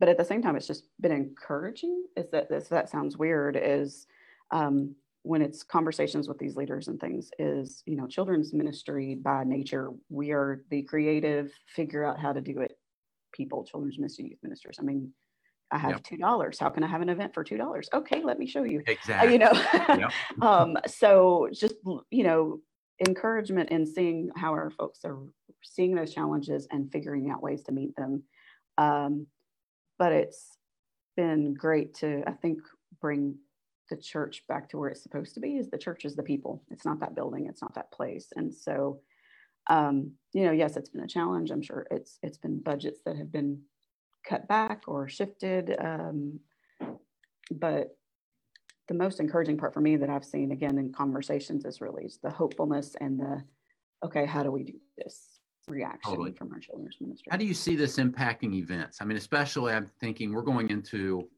but 0.00 0.08
at 0.08 0.18
the 0.18 0.24
same 0.24 0.42
time, 0.42 0.56
it's 0.56 0.66
just 0.66 0.84
been 1.00 1.12
encouraging. 1.12 2.04
Is 2.16 2.30
that 2.30 2.48
this, 2.48 2.68
that 2.68 2.88
sounds 2.88 3.16
weird, 3.16 3.58
is 3.60 4.06
um, 4.50 4.94
when 5.28 5.42
it's 5.42 5.62
conversations 5.62 6.26
with 6.26 6.38
these 6.38 6.56
leaders 6.56 6.88
and 6.88 6.98
things 6.98 7.30
is 7.38 7.82
you 7.84 7.96
know 7.96 8.06
children's 8.06 8.54
ministry 8.54 9.14
by 9.14 9.44
nature 9.44 9.90
we 10.08 10.30
are 10.30 10.64
the 10.70 10.82
creative 10.82 11.52
figure 11.66 12.02
out 12.02 12.18
how 12.18 12.32
to 12.32 12.40
do 12.40 12.60
it 12.60 12.78
people 13.34 13.62
children's 13.62 13.98
ministry 13.98 14.24
youth 14.24 14.38
ministers 14.42 14.78
i 14.80 14.82
mean 14.82 15.12
i 15.70 15.76
have 15.76 16.02
two 16.02 16.16
dollars. 16.16 16.58
How 16.58 16.70
can 16.70 16.82
i 16.82 16.86
have 16.86 17.02
an 17.02 17.10
event 17.10 17.34
for 17.34 17.44
two 17.44 17.58
dollars? 17.58 17.90
Okay 17.92 18.22
let 18.24 18.38
me 18.38 18.46
show 18.46 18.62
you. 18.62 18.82
Exactly 18.86 19.28
uh, 19.28 19.32
you 19.32 19.38
know 19.38 19.52
yep. 19.98 20.12
um, 20.42 20.78
so 20.86 21.48
just 21.52 21.74
you 22.10 22.24
know 22.24 22.60
encouragement 23.06 23.68
in 23.68 23.84
seeing 23.84 24.30
how 24.34 24.52
our 24.52 24.70
folks 24.70 25.00
are 25.04 25.18
seeing 25.62 25.94
those 25.94 26.14
challenges 26.14 26.66
and 26.70 26.90
figuring 26.90 27.30
out 27.30 27.42
ways 27.42 27.62
to 27.64 27.72
meet 27.72 27.94
them. 27.96 28.22
Um, 28.78 29.26
but 29.98 30.12
it's 30.12 30.56
been 31.16 31.52
great 31.52 31.92
to 31.96 32.22
i 32.26 32.32
think 32.32 32.60
bring 33.02 33.34
the 33.88 33.96
church 33.96 34.44
back 34.48 34.68
to 34.70 34.78
where 34.78 34.88
it's 34.88 35.02
supposed 35.02 35.34
to 35.34 35.40
be 35.40 35.56
is 35.56 35.68
the 35.68 35.78
church 35.78 36.04
is 36.04 36.16
the 36.16 36.22
people. 36.22 36.62
It's 36.70 36.84
not 36.84 37.00
that 37.00 37.14
building. 37.14 37.46
It's 37.46 37.62
not 37.62 37.74
that 37.74 37.90
place. 37.92 38.28
And 38.36 38.54
so 38.54 39.00
um, 39.68 40.12
you 40.32 40.44
know 40.44 40.52
yes 40.52 40.76
it's 40.76 40.88
been 40.88 41.04
a 41.04 41.08
challenge. 41.08 41.50
I'm 41.50 41.62
sure 41.62 41.86
it's 41.90 42.18
it's 42.22 42.38
been 42.38 42.60
budgets 42.60 43.00
that 43.04 43.16
have 43.16 43.30
been 43.30 43.60
cut 44.28 44.46
back 44.48 44.82
or 44.86 45.08
shifted 45.08 45.74
um, 45.78 46.38
but 47.50 47.96
the 48.88 48.94
most 48.94 49.20
encouraging 49.20 49.56
part 49.56 49.72
for 49.72 49.80
me 49.80 49.96
that 49.96 50.10
i've 50.10 50.24
seen 50.24 50.52
again 50.52 50.78
in 50.78 50.92
conversations 50.92 51.64
is 51.64 51.80
really 51.80 52.10
the 52.22 52.30
hopefulness 52.30 52.94
and 53.00 53.18
the 53.18 53.42
okay 54.04 54.26
how 54.26 54.42
do 54.42 54.50
we 54.50 54.62
do 54.62 54.74
this 54.96 55.40
reaction 55.68 56.12
totally. 56.12 56.32
from 56.32 56.50
our 56.50 56.58
children's 56.58 56.96
ministry? 56.98 57.28
How 57.30 57.36
do 57.36 57.44
you 57.44 57.52
see 57.52 57.76
this 57.76 57.98
impacting 57.98 58.54
events? 58.54 58.98
I 59.00 59.04
mean 59.04 59.18
especially 59.18 59.72
i'm 59.72 59.86
thinking 60.00 60.32
we're 60.32 60.42
going 60.42 60.70
into 60.70 61.28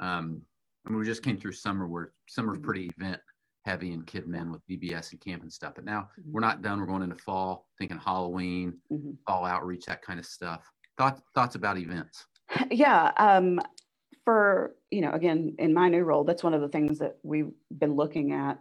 um, 0.00 0.42
I 0.88 0.90
mean, 0.90 1.00
we 1.00 1.06
just 1.06 1.22
came 1.22 1.36
through 1.36 1.52
summer 1.52 1.86
where 1.86 2.12
summer's 2.28 2.58
mm-hmm. 2.58 2.64
pretty 2.64 2.90
event 2.98 3.20
heavy 3.64 3.92
and 3.92 4.06
kidmin 4.06 4.50
with 4.50 4.66
VBS 4.66 5.12
and 5.12 5.20
camp 5.20 5.42
and 5.42 5.52
stuff. 5.52 5.74
But 5.74 5.84
now 5.84 6.08
mm-hmm. 6.18 6.32
we're 6.32 6.40
not 6.40 6.62
done. 6.62 6.80
We're 6.80 6.86
going 6.86 7.02
into 7.02 7.16
fall, 7.16 7.66
thinking 7.78 7.98
Halloween, 7.98 8.78
mm-hmm. 8.90 9.10
fall 9.26 9.44
outreach, 9.44 9.84
that 9.86 10.00
kind 10.02 10.18
of 10.18 10.24
stuff. 10.24 10.62
Thoughts 10.96 11.20
thoughts 11.34 11.54
about 11.54 11.78
events? 11.78 12.26
Yeah. 12.70 13.12
Um, 13.18 13.60
for 14.24 14.74
you 14.90 15.02
know, 15.02 15.10
again, 15.12 15.54
in 15.58 15.74
my 15.74 15.88
new 15.88 16.02
role, 16.02 16.24
that's 16.24 16.42
one 16.42 16.54
of 16.54 16.62
the 16.62 16.68
things 16.68 16.98
that 16.98 17.18
we've 17.22 17.52
been 17.76 17.94
looking 17.94 18.32
at. 18.32 18.58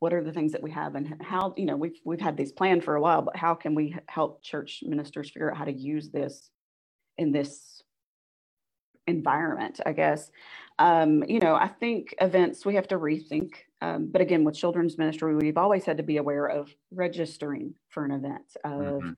What 0.00 0.12
are 0.12 0.22
the 0.22 0.32
things 0.32 0.52
that 0.52 0.62
we 0.62 0.70
have, 0.70 0.94
and 0.94 1.22
how 1.22 1.54
you 1.56 1.64
know 1.64 1.76
we've 1.76 1.98
we've 2.04 2.20
had 2.20 2.36
these 2.36 2.52
planned 2.52 2.84
for 2.84 2.96
a 2.96 3.00
while, 3.00 3.22
but 3.22 3.36
how 3.36 3.54
can 3.54 3.74
we 3.74 3.96
help 4.08 4.42
church 4.42 4.82
ministers 4.86 5.30
figure 5.30 5.50
out 5.50 5.56
how 5.56 5.64
to 5.64 5.72
use 5.72 6.10
this 6.10 6.50
in 7.16 7.32
this 7.32 7.79
environment? 9.06 9.80
I 9.84 9.92
guess 9.92 10.30
um, 10.80 11.22
you 11.28 11.40
know, 11.40 11.54
I 11.54 11.68
think 11.68 12.14
events 12.22 12.64
we 12.64 12.74
have 12.74 12.88
to 12.88 12.98
rethink. 12.98 13.50
Um, 13.82 14.08
but 14.10 14.22
again, 14.22 14.44
with 14.44 14.54
children's 14.54 14.96
ministry, 14.96 15.36
we've 15.36 15.58
always 15.58 15.84
had 15.84 15.98
to 15.98 16.02
be 16.02 16.16
aware 16.16 16.46
of 16.46 16.74
registering 16.90 17.74
for 17.90 18.06
an 18.06 18.12
event, 18.12 18.56
of 18.64 18.80
mm-hmm. 18.80 19.10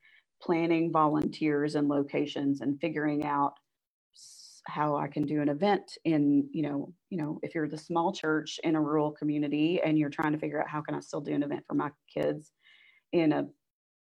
planning 0.42 0.90
volunteers 0.90 1.76
and 1.76 1.88
locations, 1.88 2.62
and 2.62 2.80
figuring 2.80 3.24
out 3.24 3.54
how 4.66 4.96
I 4.96 5.06
can 5.06 5.24
do 5.24 5.40
an 5.40 5.48
event 5.48 5.98
in, 6.04 6.48
you 6.52 6.62
know, 6.62 6.92
you 7.10 7.18
know, 7.18 7.38
if 7.44 7.54
you're 7.54 7.68
the 7.68 7.78
small 7.78 8.12
church 8.12 8.58
in 8.64 8.74
a 8.74 8.80
rural 8.80 9.12
community 9.12 9.80
and 9.84 9.96
you're 9.96 10.10
trying 10.10 10.32
to 10.32 10.38
figure 10.38 10.60
out 10.60 10.68
how 10.68 10.80
can 10.80 10.96
I 10.96 11.00
still 11.00 11.20
do 11.20 11.32
an 11.32 11.44
event 11.44 11.64
for 11.68 11.74
my 11.74 11.90
kids 12.12 12.50
in 13.12 13.32
a 13.32 13.46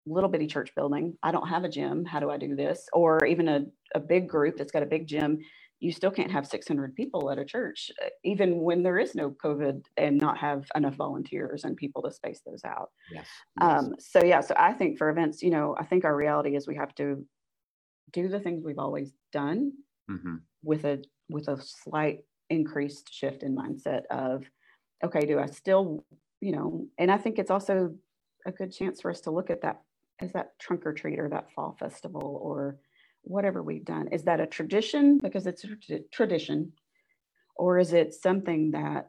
little 0.06 0.30
bitty 0.30 0.46
church 0.46 0.74
building. 0.74 1.16
I 1.22 1.30
don't 1.30 1.48
have 1.48 1.64
a 1.64 1.68
gym. 1.68 2.06
How 2.06 2.20
do 2.20 2.30
I 2.30 2.38
do 2.38 2.56
this? 2.56 2.86
Or 2.94 3.24
even 3.26 3.48
a, 3.48 3.66
a 3.94 4.00
big 4.00 4.28
group 4.28 4.56
that's 4.56 4.72
got 4.72 4.82
a 4.82 4.86
big 4.86 5.06
gym 5.06 5.40
you 5.80 5.92
still 5.92 6.10
can't 6.10 6.30
have 6.30 6.46
600 6.46 6.94
people 6.94 7.30
at 7.30 7.38
a 7.38 7.44
church, 7.44 7.90
uh, 8.04 8.08
even 8.22 8.60
when 8.60 8.82
there 8.82 8.98
is 8.98 9.14
no 9.14 9.30
COVID 9.30 9.82
and 9.96 10.18
not 10.18 10.36
have 10.38 10.66
enough 10.74 10.94
volunteers 10.94 11.64
and 11.64 11.76
people 11.76 12.02
to 12.02 12.10
space 12.10 12.42
those 12.46 12.62
out. 12.64 12.90
Yes. 13.10 13.26
Um, 13.60 13.94
so, 13.98 14.22
yeah, 14.22 14.42
so 14.42 14.54
I 14.58 14.74
think 14.74 14.98
for 14.98 15.08
events, 15.08 15.42
you 15.42 15.50
know, 15.50 15.74
I 15.78 15.84
think 15.84 16.04
our 16.04 16.14
reality 16.14 16.54
is 16.54 16.68
we 16.68 16.76
have 16.76 16.94
to 16.96 17.24
do 18.12 18.28
the 18.28 18.40
things 18.40 18.62
we've 18.64 18.78
always 18.78 19.12
done 19.32 19.72
mm-hmm. 20.10 20.36
with 20.62 20.84
a 20.84 21.02
with 21.28 21.48
a 21.48 21.60
slight 21.60 22.20
increased 22.48 23.12
shift 23.12 23.42
in 23.42 23.56
mindset 23.56 24.02
of 24.10 24.44
okay 25.04 25.24
do 25.24 25.38
i 25.38 25.46
still 25.46 26.04
you 26.40 26.52
know 26.52 26.86
and 26.98 27.10
i 27.10 27.16
think 27.16 27.38
it's 27.38 27.50
also 27.50 27.94
a 28.46 28.52
good 28.52 28.72
chance 28.72 29.00
for 29.00 29.10
us 29.10 29.20
to 29.20 29.30
look 29.30 29.50
at 29.50 29.62
that 29.62 29.80
as 30.20 30.32
that 30.32 30.58
trunk 30.58 30.84
or 30.84 30.92
treat 30.92 31.18
or 31.18 31.28
that 31.28 31.50
fall 31.52 31.76
festival 31.78 32.40
or 32.42 32.78
whatever 33.22 33.62
we've 33.62 33.84
done 33.84 34.08
is 34.08 34.24
that 34.24 34.40
a 34.40 34.46
tradition 34.46 35.18
because 35.22 35.46
it's 35.46 35.64
a 35.64 36.00
tradition 36.12 36.72
or 37.56 37.78
is 37.78 37.92
it 37.92 38.14
something 38.14 38.70
that 38.70 39.08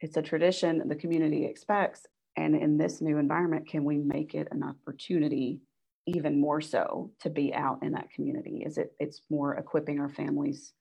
it's 0.00 0.16
a 0.16 0.22
tradition 0.22 0.82
the 0.88 0.96
community 0.96 1.44
expects 1.44 2.06
and 2.36 2.56
in 2.56 2.78
this 2.78 3.00
new 3.00 3.18
environment 3.18 3.68
can 3.68 3.84
we 3.84 3.98
make 3.98 4.34
it 4.34 4.48
an 4.50 4.62
opportunity 4.62 5.60
even 6.06 6.40
more 6.40 6.60
so 6.60 7.12
to 7.20 7.30
be 7.30 7.54
out 7.54 7.78
in 7.82 7.92
that 7.92 8.10
community 8.10 8.62
is 8.66 8.78
it 8.78 8.92
it's 8.98 9.22
more 9.30 9.54
equipping 9.56 10.00
our 10.00 10.08
families 10.08 10.72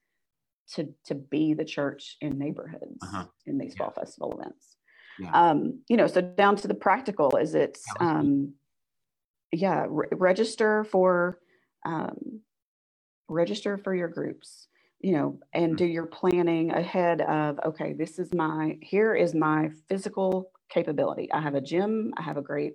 to 0.73 0.87
to 1.05 1.15
be 1.15 1.53
the 1.53 1.65
church 1.65 2.17
in 2.21 2.39
neighborhoods 2.39 2.97
uh-huh. 3.03 3.25
in 3.45 3.57
these 3.57 3.73
yeah. 3.73 3.77
fall 3.77 3.91
festival 3.91 4.39
events 4.39 4.77
yeah. 5.19 5.31
um 5.49 5.79
you 5.89 5.97
know 5.97 6.07
so 6.07 6.21
down 6.21 6.55
to 6.55 6.67
the 6.67 6.73
practical 6.73 7.35
is 7.35 7.53
it's 7.53 7.83
um 7.99 8.53
yeah 9.51 9.85
re- 9.89 10.07
register 10.11 10.83
for 10.85 11.39
um, 11.85 12.41
register 13.27 13.77
for 13.77 13.95
your 13.95 14.07
groups 14.07 14.67
you 15.01 15.13
know 15.13 15.39
and 15.53 15.67
mm-hmm. 15.67 15.75
do 15.77 15.85
your 15.85 16.05
planning 16.05 16.71
ahead 16.71 17.21
of 17.21 17.59
okay 17.65 17.93
this 17.93 18.19
is 18.19 18.33
my 18.33 18.77
here 18.81 19.15
is 19.15 19.33
my 19.33 19.69
physical 19.89 20.51
capability. 20.69 21.31
I 21.31 21.41
have 21.41 21.55
a 21.55 21.61
gym 21.61 22.13
i 22.17 22.21
have 22.21 22.37
a 22.37 22.41
great 22.41 22.73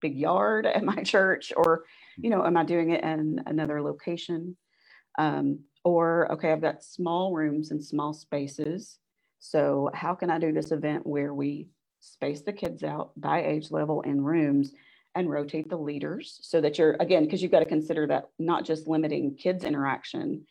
big 0.00 0.16
yard 0.16 0.66
at 0.66 0.84
my 0.92 1.02
church 1.02 1.52
or 1.56 1.84
you 2.16 2.30
know 2.30 2.44
am 2.44 2.56
i 2.56 2.64
doing 2.64 2.90
it 2.90 3.04
in 3.04 3.40
another 3.46 3.82
location? 3.82 4.56
Um, 5.18 5.60
or 5.84 6.32
okay 6.32 6.50
i've 6.52 6.62
got 6.62 6.82
small 6.82 7.32
rooms 7.32 7.70
and 7.70 7.84
small 7.84 8.12
spaces. 8.12 8.98
So 9.38 9.90
how 9.92 10.14
can 10.14 10.30
i 10.30 10.38
do 10.38 10.52
this 10.52 10.72
event 10.72 11.06
where 11.06 11.34
we 11.34 11.68
space 12.00 12.42
the 12.42 12.52
kids 12.52 12.82
out 12.82 13.12
by 13.16 13.44
age 13.44 13.70
level 13.70 14.02
in 14.02 14.22
rooms 14.22 14.72
and 15.14 15.30
rotate 15.30 15.68
the 15.68 15.76
leaders 15.76 16.38
so 16.42 16.60
that 16.60 16.78
you're 16.78 16.96
again 17.00 17.24
because 17.24 17.42
you've 17.42 17.52
got 17.52 17.60
to 17.60 17.64
consider 17.64 18.06
that 18.06 18.28
not 18.38 18.64
just 18.64 18.88
limiting 18.88 19.36
kids 19.36 19.64
interaction 19.64 20.44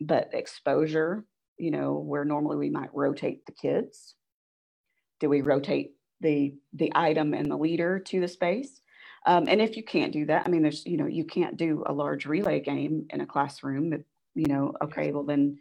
but 0.00 0.30
exposure 0.32 1.24
you 1.58 1.70
know 1.70 1.94
where 1.94 2.24
normally 2.24 2.56
we 2.56 2.70
might 2.70 2.94
rotate 2.94 3.46
the 3.46 3.52
kids. 3.52 4.14
Do 5.20 5.28
we 5.28 5.40
rotate 5.40 5.92
the 6.20 6.54
the 6.72 6.92
item 6.94 7.34
and 7.34 7.50
the 7.50 7.56
leader 7.56 7.98
to 8.00 8.20
the 8.20 8.28
space? 8.28 8.80
Um, 9.26 9.46
and 9.48 9.60
if 9.62 9.76
you 9.76 9.82
can't 9.82 10.12
do 10.12 10.26
that 10.26 10.46
i 10.46 10.50
mean 10.50 10.60
there's 10.60 10.84
you 10.84 10.98
know 10.98 11.06
you 11.06 11.24
can't 11.24 11.56
do 11.56 11.82
a 11.86 11.92
large 11.94 12.26
relay 12.26 12.60
game 12.60 13.06
in 13.08 13.22
a 13.22 13.26
classroom 13.26 14.04
you 14.34 14.46
know 14.46 14.74
okay 14.82 15.12
well 15.12 15.24
then 15.24 15.56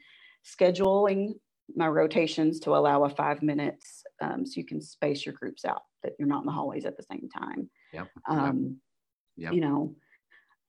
scheduling 0.46 1.36
my 1.74 1.88
rotations 1.88 2.60
to 2.60 2.76
allow 2.76 3.06
a 3.06 3.10
five 3.10 3.42
minutes 3.42 4.04
um, 4.22 4.46
so 4.46 4.54
you 4.58 4.66
can 4.66 4.82
space 4.82 5.26
your 5.26 5.34
groups 5.34 5.64
out 5.64 5.84
that 6.04 6.12
you're 6.20 6.28
not 6.28 6.42
in 6.42 6.46
the 6.46 6.52
hallways 6.52 6.84
at 6.86 6.98
the 6.98 7.04
same 7.04 7.30
time 7.30 7.70
Yep. 7.94 8.08
um, 8.28 8.78
Yep. 9.36 9.54
you 9.54 9.62
know 9.62 9.96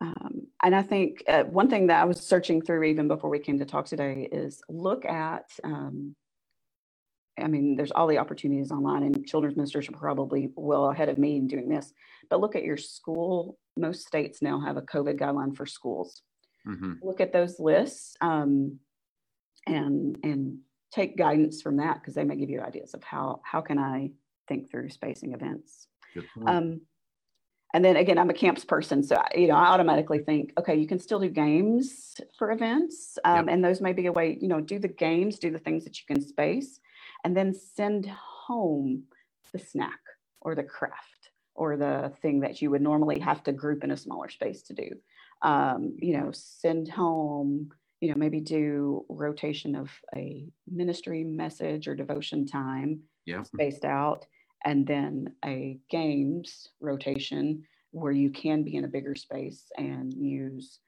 um, 0.01 0.47
and 0.63 0.75
i 0.75 0.83
think 0.83 1.23
uh, 1.29 1.45
one 1.45 1.69
thing 1.69 1.87
that 1.89 2.01
i 2.01 2.05
was 2.05 2.21
searching 2.21 2.63
through 2.63 2.85
even 2.85 3.09
before 3.09 3.31
we 3.31 3.39
came 3.39 3.59
to 3.59 3.65
talk 3.65 3.87
today 3.87 4.29
is 4.33 4.63
look 4.69 5.05
at 5.05 5.51
um, 5.65 6.15
i 7.39 7.47
mean 7.47 7.77
there's 7.77 7.91
all 7.91 8.07
the 8.07 8.19
opportunities 8.19 8.71
online 8.71 9.03
and 9.03 9.27
children's 9.27 9.57
ministers 9.57 9.89
are 9.89 9.93
probably 9.93 10.51
well 10.57 10.91
ahead 10.91 11.09
of 11.09 11.19
me 11.19 11.37
in 11.37 11.47
doing 11.47 11.69
this 11.69 11.93
but 12.31 12.41
look 12.41 12.57
at 12.57 12.65
your 12.65 12.79
school. 12.79 13.59
Most 13.77 14.07
states 14.07 14.41
now 14.41 14.61
have 14.61 14.77
a 14.77 14.83
covid 14.83 15.19
guideline 15.19 15.55
for 15.57 15.67
schools. 15.67 16.23
Hmm 16.65 16.93
look 17.03 17.21
at 17.21 17.33
those 17.33 17.61
lists 17.61 18.17
um, 18.21 18.79
and 19.67 20.19
and 20.23 20.59
take 20.93 21.17
guidance 21.19 21.61
from 21.61 21.77
that 21.77 22.01
because 22.01 22.15
they 22.15 22.25
may 22.25 22.37
give 22.37 22.51
you 22.51 22.61
ideas 22.61 22.95
of 22.95 23.03
how 23.03 23.41
how 23.45 23.61
can 23.61 23.79
i 23.79 24.11
think 24.49 24.71
through 24.71 24.91
spacing 24.91 25.33
events. 25.33 25.89
Um, 26.47 26.81
and 27.75 27.85
then 27.85 27.97
again, 27.97 28.19
I'm 28.19 28.31
a 28.31 28.35
camps 28.35 28.65
person, 28.65 29.03
so 29.03 29.17
I- 29.17 29.37
you 29.37 29.49
know 29.49 29.57
I 29.57 29.67
automatically 29.67 30.21
think, 30.21 30.53
okay, 30.57 30.77
you 30.77 30.87
can 30.87 31.01
still 31.01 31.19
do 31.19 31.29
games 31.29 32.17
for 32.39 32.53
events, 32.53 33.19
um, 33.25 33.49
and 33.49 33.63
those 33.63 33.81
may 33.81 33.93
be 33.93 34.07
a 34.07 34.13
way. 34.13 34.39
You 34.41 34.49
know, 34.49 34.61
do 34.61 34.79
the 34.79 34.89
games, 34.89 35.41
do 35.41 35.51
the 35.51 35.59
things 35.59 35.83
that 35.85 35.99
you 35.99 36.05
can 36.07 36.23
space, 36.23 36.81
and 37.25 37.37
then 37.37 37.53
send 37.53 38.07
home 38.07 39.03
the 39.53 39.59
snack 39.59 40.01
or 40.41 40.55
the 40.55 40.63
craft 40.63 41.31
or 41.57 41.77
the 41.77 42.13
thing 42.23 42.41
that 42.41 42.63
you 42.63 42.71
would 42.71 42.83
normally 42.83 43.19
have 43.19 43.43
to 43.45 43.53
group 43.53 43.83
in 43.83 43.91
a 43.91 43.97
smaller 43.97 44.29
space 44.29 44.63
to 44.63 44.73
do. 44.73 44.91
Um, 45.43 45.97
you 45.99 46.17
know, 46.17 46.31
send 46.33 46.89
home. 46.89 47.71
You 48.01 48.11
know, 48.11 48.19
maybe 48.19 48.41
do 48.41 49.07
rotation 49.09 49.75
of 49.75 49.91
a 50.15 50.47
ministry 50.71 51.25
message 51.25 51.89
or 51.89 51.95
devotion 51.95 52.47
time 52.47 53.01
yeah. 53.25 53.43
spaced 53.45 53.85
out 53.85 54.27
and 54.65 54.87
then 54.87 55.35
a 55.45 55.79
games 55.91 56.69
rotation 56.81 57.63
where 57.91 58.13
you 58.13 58.31
can 58.31 58.63
be 58.63 58.77
in 58.77 58.85
a 58.85 58.89
bigger 58.89 59.15
space 59.15 59.71
and 59.79 60.13
use 60.15 60.81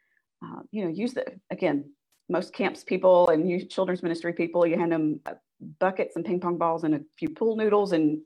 uh, 0.45 0.61
you 0.71 0.85
know 0.85 0.91
use 0.91 1.15
the 1.15 1.25
again 1.51 1.85
most 2.29 2.53
camps 2.53 2.83
people 2.83 3.29
and 3.29 3.49
you 3.49 3.65
children's 3.65 4.03
ministry 4.03 4.33
people 4.33 4.67
you 4.67 4.77
hand 4.79 4.93
them 4.93 5.21
uh, 5.27 5.35
buckets 5.79 6.17
and 6.17 6.25
ping 6.25 6.41
pong 6.41 6.59
balls 6.59 6.85
and 6.85 6.95
a 6.95 7.01
few 7.19 7.29
pool 7.31 7.57
noodles 7.57 7.93
and 7.93 8.21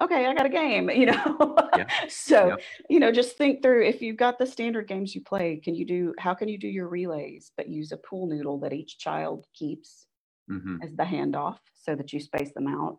okay 0.00 0.26
i 0.26 0.34
got 0.34 0.46
a 0.46 0.50
game 0.50 0.90
you 0.94 1.06
know 1.06 1.56
Yeah. 1.74 1.84
so 2.08 2.48
Yeah. 2.48 2.56
you 2.90 2.98
know 3.00 3.12
just 3.12 3.36
think 3.36 3.62
through 3.62 3.84
if 3.84 4.02
you've 4.02 4.16
got 4.16 4.38
the 4.38 4.46
standard 4.46 4.88
games 4.88 5.14
you 5.14 5.22
play 5.22 5.60
can 5.62 5.74
you 5.74 5.86
do 5.86 6.14
how 6.18 6.34
can 6.34 6.48
you 6.48 6.58
do 6.58 6.68
your 6.68 6.88
relays 6.88 7.52
but 7.56 7.68
use 7.68 7.92
a 7.92 7.96
pool 7.98 8.26
noodle 8.26 8.58
that 8.60 8.72
each 8.72 8.98
child 8.98 9.46
keeps 9.54 10.06
hmm 10.48 10.76
as 10.82 10.94
the 10.96 11.02
handoff 11.04 11.58
so 11.74 11.94
that 11.94 12.12
you 12.12 12.20
space 12.20 12.52
them 12.54 12.66
out. 12.68 12.98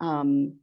Um, 0.00 0.56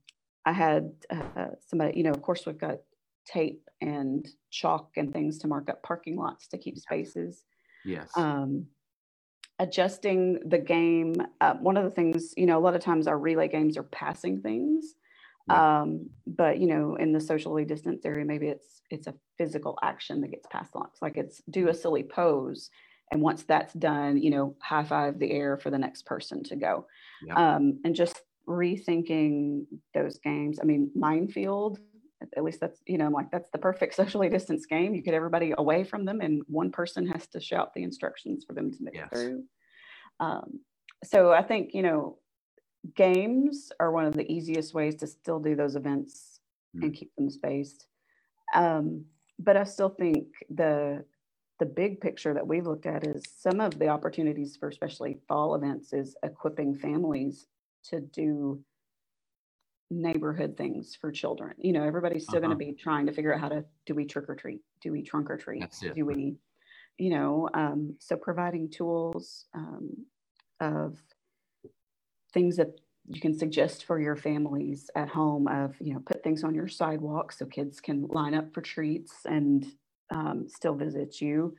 I 0.45 0.51
had 0.51 0.91
uh, 1.09 1.47
somebody, 1.67 1.97
you 1.97 2.03
know, 2.03 2.11
of 2.11 2.21
course, 2.21 2.45
we've 2.45 2.57
got 2.57 2.79
tape 3.25 3.69
and 3.81 4.27
chalk 4.49 4.91
and 4.97 5.13
things 5.13 5.37
to 5.39 5.47
mark 5.47 5.69
up 5.69 5.81
parking 5.83 6.17
lots 6.17 6.47
to 6.49 6.57
keep 6.57 6.77
spaces. 6.77 7.45
Yes. 7.85 8.09
Um, 8.15 8.67
adjusting 9.59 10.39
the 10.49 10.57
game. 10.57 11.15
Uh, 11.39 11.53
one 11.55 11.77
of 11.77 11.83
the 11.83 11.91
things, 11.91 12.33
you 12.35 12.45
know, 12.45 12.57
a 12.57 12.61
lot 12.61 12.75
of 12.75 12.81
times 12.81 13.07
our 13.07 13.17
relay 13.17 13.47
games 13.47 13.77
are 13.77 13.83
passing 13.83 14.41
things. 14.41 14.95
Yeah. 15.49 15.81
Um, 15.81 16.09
but 16.25 16.59
you 16.59 16.67
know, 16.67 16.95
in 16.95 17.11
the 17.11 17.19
socially 17.19 17.65
distanced 17.65 18.05
area, 18.05 18.25
maybe 18.25 18.47
it's 18.47 18.81
it's 18.89 19.07
a 19.07 19.13
physical 19.37 19.77
action 19.83 20.21
that 20.21 20.31
gets 20.31 20.47
passed 20.49 20.73
along. 20.73 20.89
It's 20.93 21.01
like 21.01 21.17
it's 21.17 21.41
do 21.49 21.67
a 21.69 21.73
silly 21.73 22.03
pose, 22.03 22.69
and 23.11 23.21
once 23.21 23.43
that's 23.43 23.73
done, 23.73 24.17
you 24.17 24.31
know, 24.31 24.55
high 24.61 24.85
five 24.85 25.19
the 25.19 25.31
air 25.31 25.57
for 25.57 25.69
the 25.69 25.77
next 25.77 26.05
person 26.05 26.43
to 26.43 26.55
go, 26.55 26.87
Yeah. 27.25 27.55
um, 27.55 27.79
and 27.83 27.93
just 27.93 28.21
rethinking 28.47 29.65
those 29.93 30.19
games. 30.19 30.59
I 30.61 30.65
mean, 30.65 30.91
minefield. 30.95 31.79
at- 32.37 32.43
least 32.43 32.59
that's 32.61 32.81
you 32.87 32.97
know, 32.97 33.05
I'm 33.05 33.13
like 33.13 33.31
that's 33.31 33.49
the 33.51 33.57
perfect 33.57 33.93
socially 34.01 34.29
distanced 34.29 34.69
game. 34.69 34.93
You 34.95 35.01
get 35.01 35.13
everybody 35.13 35.53
away 35.57 35.83
from 35.83 36.05
them, 36.05 36.21
and 36.21 36.41
one 36.47 36.71
person 36.71 37.05
has 37.07 37.27
to 37.27 37.39
shout 37.39 37.73
the 37.73 37.83
instructions 37.83 38.43
for 38.45 38.53
them 38.53 38.71
to 38.71 38.83
make 38.83 38.95
Yes. 38.95 39.09
it 39.11 39.15
through. 39.15 39.43
Um, 40.19 40.59
so 41.03 41.31
I 41.31 41.41
think 41.43 41.73
you 41.73 41.81
know, 41.81 42.17
games 42.95 43.71
are 43.79 43.91
one 43.91 44.05
of 44.05 44.13
the 44.13 44.29
easiest 44.31 44.73
ways 44.73 44.95
to 44.95 45.07
still 45.07 45.39
do 45.39 45.55
those 45.55 45.75
events 45.75 46.39
and 46.81 46.91
Mm. 46.91 46.95
keep 46.95 47.15
them 47.15 47.29
spaced. 47.29 47.87
Um, 48.55 49.05
but 49.39 49.57
I 49.57 49.63
still 49.63 49.89
think 49.89 50.27
the 50.49 51.05
the 51.59 51.65
big 51.67 52.01
picture 52.01 52.33
that 52.33 52.45
we've 52.45 52.65
looked 52.65 52.87
at 52.87 53.05
is 53.07 53.23
some 53.37 53.61
of 53.61 53.77
the 53.79 53.87
opportunities 53.87 54.57
for 54.57 54.67
especially 54.69 55.19
fall 55.27 55.55
events 55.55 55.93
is 55.93 56.15
equipping 56.23 56.75
families 56.75 57.47
to 57.89 57.99
do 58.01 58.63
neighborhood 59.91 60.57
things 60.57 60.95
for 60.99 61.11
children. 61.11 61.53
You 61.57 61.73
know, 61.73 61.83
everybody's 61.83 62.25
still 62.25 62.39
Uh-huh. 62.39 62.47
going 62.47 62.59
to 62.59 62.65
be 62.65 62.73
trying 62.73 63.05
to 63.07 63.13
figure 63.13 63.33
out 63.33 63.39
how 63.41 63.49
to 63.49 63.65
do 63.85 63.93
we 63.95 64.05
trick 64.05 64.29
or 64.29 64.35
treat? 64.35 64.61
Do 64.81 64.91
we 64.91 65.03
trunk 65.03 65.29
or 65.29 65.37
treat? 65.37 65.61
Do 65.95 66.05
we, 66.05 66.37
you 66.97 67.09
know, 67.11 67.49
um, 67.53 67.95
so 67.99 68.15
providing 68.17 68.69
tools 68.69 69.45
um, 69.53 70.05
of 70.59 71.01
things 72.33 72.55
that 72.57 72.79
you 73.07 73.19
can 73.21 73.37
suggest 73.37 73.85
for 73.85 73.99
your 73.99 74.15
families 74.15 74.89
at 74.95 75.09
home 75.09 75.47
of 75.47 75.75
you 75.81 75.93
know 75.93 75.99
put 76.05 76.23
things 76.23 76.43
on 76.43 76.55
your 76.55 76.67
sidewalk 76.69 77.31
so 77.31 77.45
kids 77.45 77.79
can 77.81 78.07
line 78.07 78.33
up 78.33 78.53
for 78.53 78.61
treats 78.61 79.25
and 79.25 79.65
um, 80.11 80.47
still 80.47 80.73
visit 80.75 81.19
you 81.21 81.55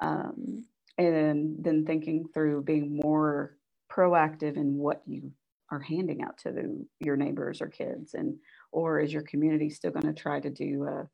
um, 0.00 0.64
and 0.98 1.56
then 1.58 1.84
thinking 1.86 2.26
through 2.34 2.62
being 2.62 2.96
more 3.02 3.56
proactive 3.90 4.56
in 4.56 4.76
what 4.76 5.02
you 5.06 5.32
are 5.72 5.80
handing 5.80 6.22
out 6.22 6.38
to 6.38 6.52
the, 6.52 6.86
your 7.00 7.16
neighbors 7.16 7.60
or 7.60 7.66
kids 7.66 8.14
and 8.14 8.36
or 8.70 9.00
is 9.00 9.12
your 9.12 9.22
community 9.22 9.68
still 9.70 9.90
going 9.90 10.06
to 10.06 10.12
try 10.12 10.38
to 10.38 10.50
do 10.50 10.84
a 10.84 11.08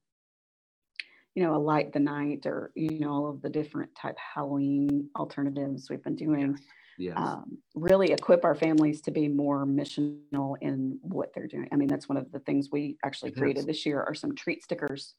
you 1.35 1.43
know 1.43 1.55
a 1.55 1.59
light 1.59 1.93
the 1.93 2.01
night 2.01 2.45
or 2.45 2.73
you 2.75 3.01
know 3.01 3.11
all 3.11 3.31
of 3.31 3.41
the 3.41 3.49
different 3.49 3.95
type 3.95 4.17
halloween 4.35 5.09
alternatives 5.17 5.89
we've 5.89 6.03
been 6.03 6.17
doing 6.17 6.59
yes. 6.99 7.15
um, 7.17 7.59
really 7.75 8.13
equip 8.13 8.45
our 8.45 8.55
families 8.55 9.01
to 9.03 9.11
be 9.11 9.29
more 9.29 9.65
missional 9.65 10.57
in 10.61 10.99
what 11.03 11.33
they're 11.35 11.47
doing. 11.47 11.69
I 11.73 11.77
mean, 11.77 11.89
that's 11.89 12.09
one 12.09 12.19
of 12.19 12.31
the 12.33 12.41
things 12.41 12.69
we 12.71 12.99
actually 13.05 13.31
It 13.31 13.37
created 13.37 13.61
is. 13.61 13.67
this 13.67 13.87
year 13.87 14.03
are 14.03 14.15
some 14.15 14.35
treat 14.35 14.63
stickers 14.63 15.15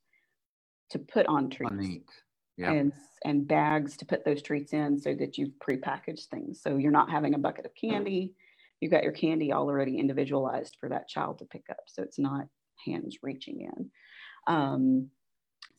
to 0.91 0.99
put 0.99 1.25
on 1.27 1.49
treats. 1.49 2.11
Yeah. 2.57 2.73
and 2.73 2.91
and 3.23 3.47
bags 3.47 3.95
to 3.97 4.05
put 4.05 4.25
those 4.25 4.41
treats 4.41 4.73
in 4.73 4.99
so 4.99 5.13
that 5.13 5.37
you've 5.37 5.53
prepackaged 5.65 6.25
things. 6.25 6.61
So 6.61 6.75
you're 6.75 6.91
not 6.91 7.09
having 7.09 7.33
a 7.33 7.37
bucket 7.37 7.65
of 7.65 7.71
candy. 7.73 8.33
You've 8.79 8.91
got 8.91 9.03
your 9.03 9.11
candy 9.11 9.51
already 9.51 9.97
individualized 9.97 10.77
for 10.79 10.89
that 10.89 11.07
child 11.07 11.39
to 11.39 11.45
pick 11.45 11.65
up. 11.69 11.83
So 11.87 12.01
it's 12.01 12.19
not 12.19 12.45
hands 12.85 13.17
reaching 13.21 13.61
in. 13.61 13.91
Um, 14.47 15.09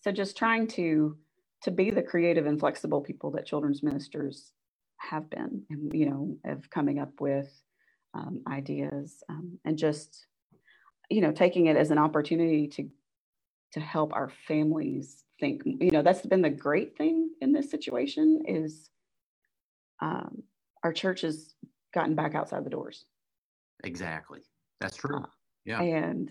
so 0.01 0.13
just 0.13 0.37
trying 0.37 0.67
to 0.69 1.17
to 1.63 1.71
be 1.71 1.91
the 1.91 2.03
creative 2.03 2.47
and 2.47 2.59
flexible 2.59 3.03
people 3.03 3.31
that 3.33 3.45
children's 3.45 3.83
ministers 3.83 4.53
have 4.97 5.29
been 5.29 5.63
and 5.71 5.93
you 5.93 6.09
know 6.09 6.37
of 6.45 6.69
coming 6.71 6.99
up 6.99 7.21
with 7.21 7.51
um, 8.15 8.41
ideas 8.49 9.23
um, 9.29 9.59
and 9.65 9.79
just 9.79 10.27
you 11.11 11.21
know 11.21 11.33
taking 11.33 11.67
it 11.67 11.77
as 11.77 11.91
an 11.91 11.99
opportunity 11.99 12.67
to 12.69 12.89
to 13.73 13.81
help 13.81 14.13
our 14.13 14.31
families 14.47 15.25
think 15.39 15.63
you 15.65 15.91
know 15.91 16.03
that's 16.03 16.25
been 16.27 16.43
the 16.43 16.51
great 16.51 16.97
thing 16.97 17.31
in 17.41 17.53
this 17.53 17.71
situation 17.71 18.43
is 18.47 18.91
um, 20.01 20.43
our 20.83 20.93
church 20.93 21.23
has 21.23 21.55
gotten 21.93 22.15
back 22.15 22.35
outside 22.35 22.65
the 22.65 22.71
doors 22.71 23.05
Exactly. 23.83 24.41
That's 24.81 24.97
true. 24.97 25.25
Yeah. 25.65 25.81
and 25.81 26.31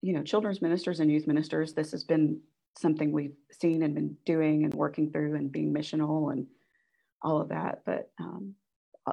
you 0.00 0.12
know 0.12 0.22
children's 0.22 0.60
ministers 0.60 1.00
and 1.00 1.10
youth 1.10 1.26
ministers 1.28 1.74
this 1.74 1.92
has 1.92 2.02
been 2.02 2.40
something 2.76 3.12
we've 3.12 3.36
seen 3.52 3.82
and 3.82 3.94
been 3.94 4.16
doing 4.26 4.64
and 4.64 4.74
working 4.74 5.10
through 5.10 5.36
and 5.36 5.50
being 5.52 5.72
missional 5.72 6.32
and 6.32 6.46
all 7.22 7.40
of 7.40 7.48
that 7.50 7.82
but 7.86 8.10
um, 8.18 8.54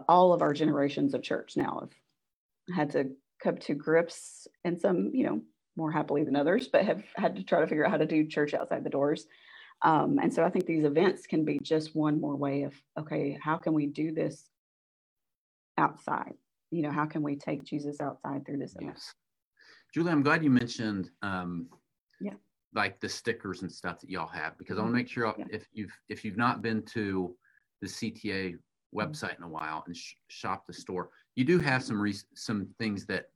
all 0.08 0.34
of 0.34 0.41
our 0.41 0.54
generations 0.54 1.13
of 1.13 1.22
church 1.22 1.54
now 1.56 1.80
have 1.82 2.76
had 2.76 2.91
to 2.91 3.12
come 3.41 3.58
to 3.58 3.76
grips 3.76 4.48
and 4.65 4.80
some 4.82 5.12
you 5.13 5.26
know 5.26 5.41
more 5.80 5.91
happily 5.91 6.24
than 6.24 6.36
others, 6.36 6.67
but 6.67 6.86
have 6.86 7.04
had 7.15 7.36
to 7.38 7.43
try 7.43 7.62
to 7.62 7.67
figure 7.67 7.86
out 7.86 7.91
how 7.91 7.98
to 7.98 8.06
do 8.06 8.28
church 8.28 8.54
outside 8.54 8.84
the 8.84 8.89
doors. 8.89 9.26
Um, 9.82 10.19
and 10.22 10.32
so 10.32 10.43
I 10.43 10.50
think 10.50 10.65
these 10.65 10.84
events 10.84 11.26
can 11.26 11.45
be 11.45 11.58
just 11.63 11.95
one 11.95 12.19
more 12.19 12.36
way 12.36 12.63
of, 12.63 12.74
okay, 13.00 13.39
how 13.41 13.56
can 13.56 13.74
we 13.74 13.88
do 13.88 14.12
this 14.12 14.50
outside? 15.80 16.36
You 16.72 16.84
know, 16.84 16.92
how 16.92 17.06
can 17.06 17.24
we 17.24 17.36
take 17.36 17.63
Jesus 17.63 18.00
outside 18.00 18.46
through 18.46 18.58
this 18.58 18.76
event? 18.76 18.92
Yes. 18.96 19.13
Julie, 19.94 20.12
I'm 20.12 20.22
glad 20.22 20.44
you 20.44 20.52
mentioned 20.52 21.10
um, 21.24 21.68
Yeah. 22.20 22.36
like 22.76 23.00
the 23.00 23.10
stickers 23.10 23.63
and 23.63 23.72
stuff 23.72 24.00
that 24.02 24.10
y'all 24.10 24.28
have 24.28 24.56
because 24.60 24.78
I 24.78 24.82
Mhm. 24.82 24.84
want 24.84 24.94
to 24.94 24.98
make 24.98 25.08
sure 25.08 25.34
Yeah. 25.38 25.46
if 25.50 25.68
you've 25.72 25.98
if 26.10 26.24
you've 26.24 26.38
not 26.38 26.62
been 26.62 26.84
to 26.88 27.36
the 27.82 27.88
CTA 27.88 28.56
Mm-hmm. 28.56 28.98
website 29.00 29.38
in 29.38 29.44
a 29.44 29.48
while 29.50 29.84
and 29.88 29.96
sh- 29.96 30.15
shop 30.28 30.68
the 30.68 30.74
store, 30.74 31.10
you 31.36 31.44
do 31.46 31.58
have 31.60 31.84
some 31.84 32.00
re- 32.00 32.13
some 32.36 32.68
things 32.78 33.06
that 33.08 33.32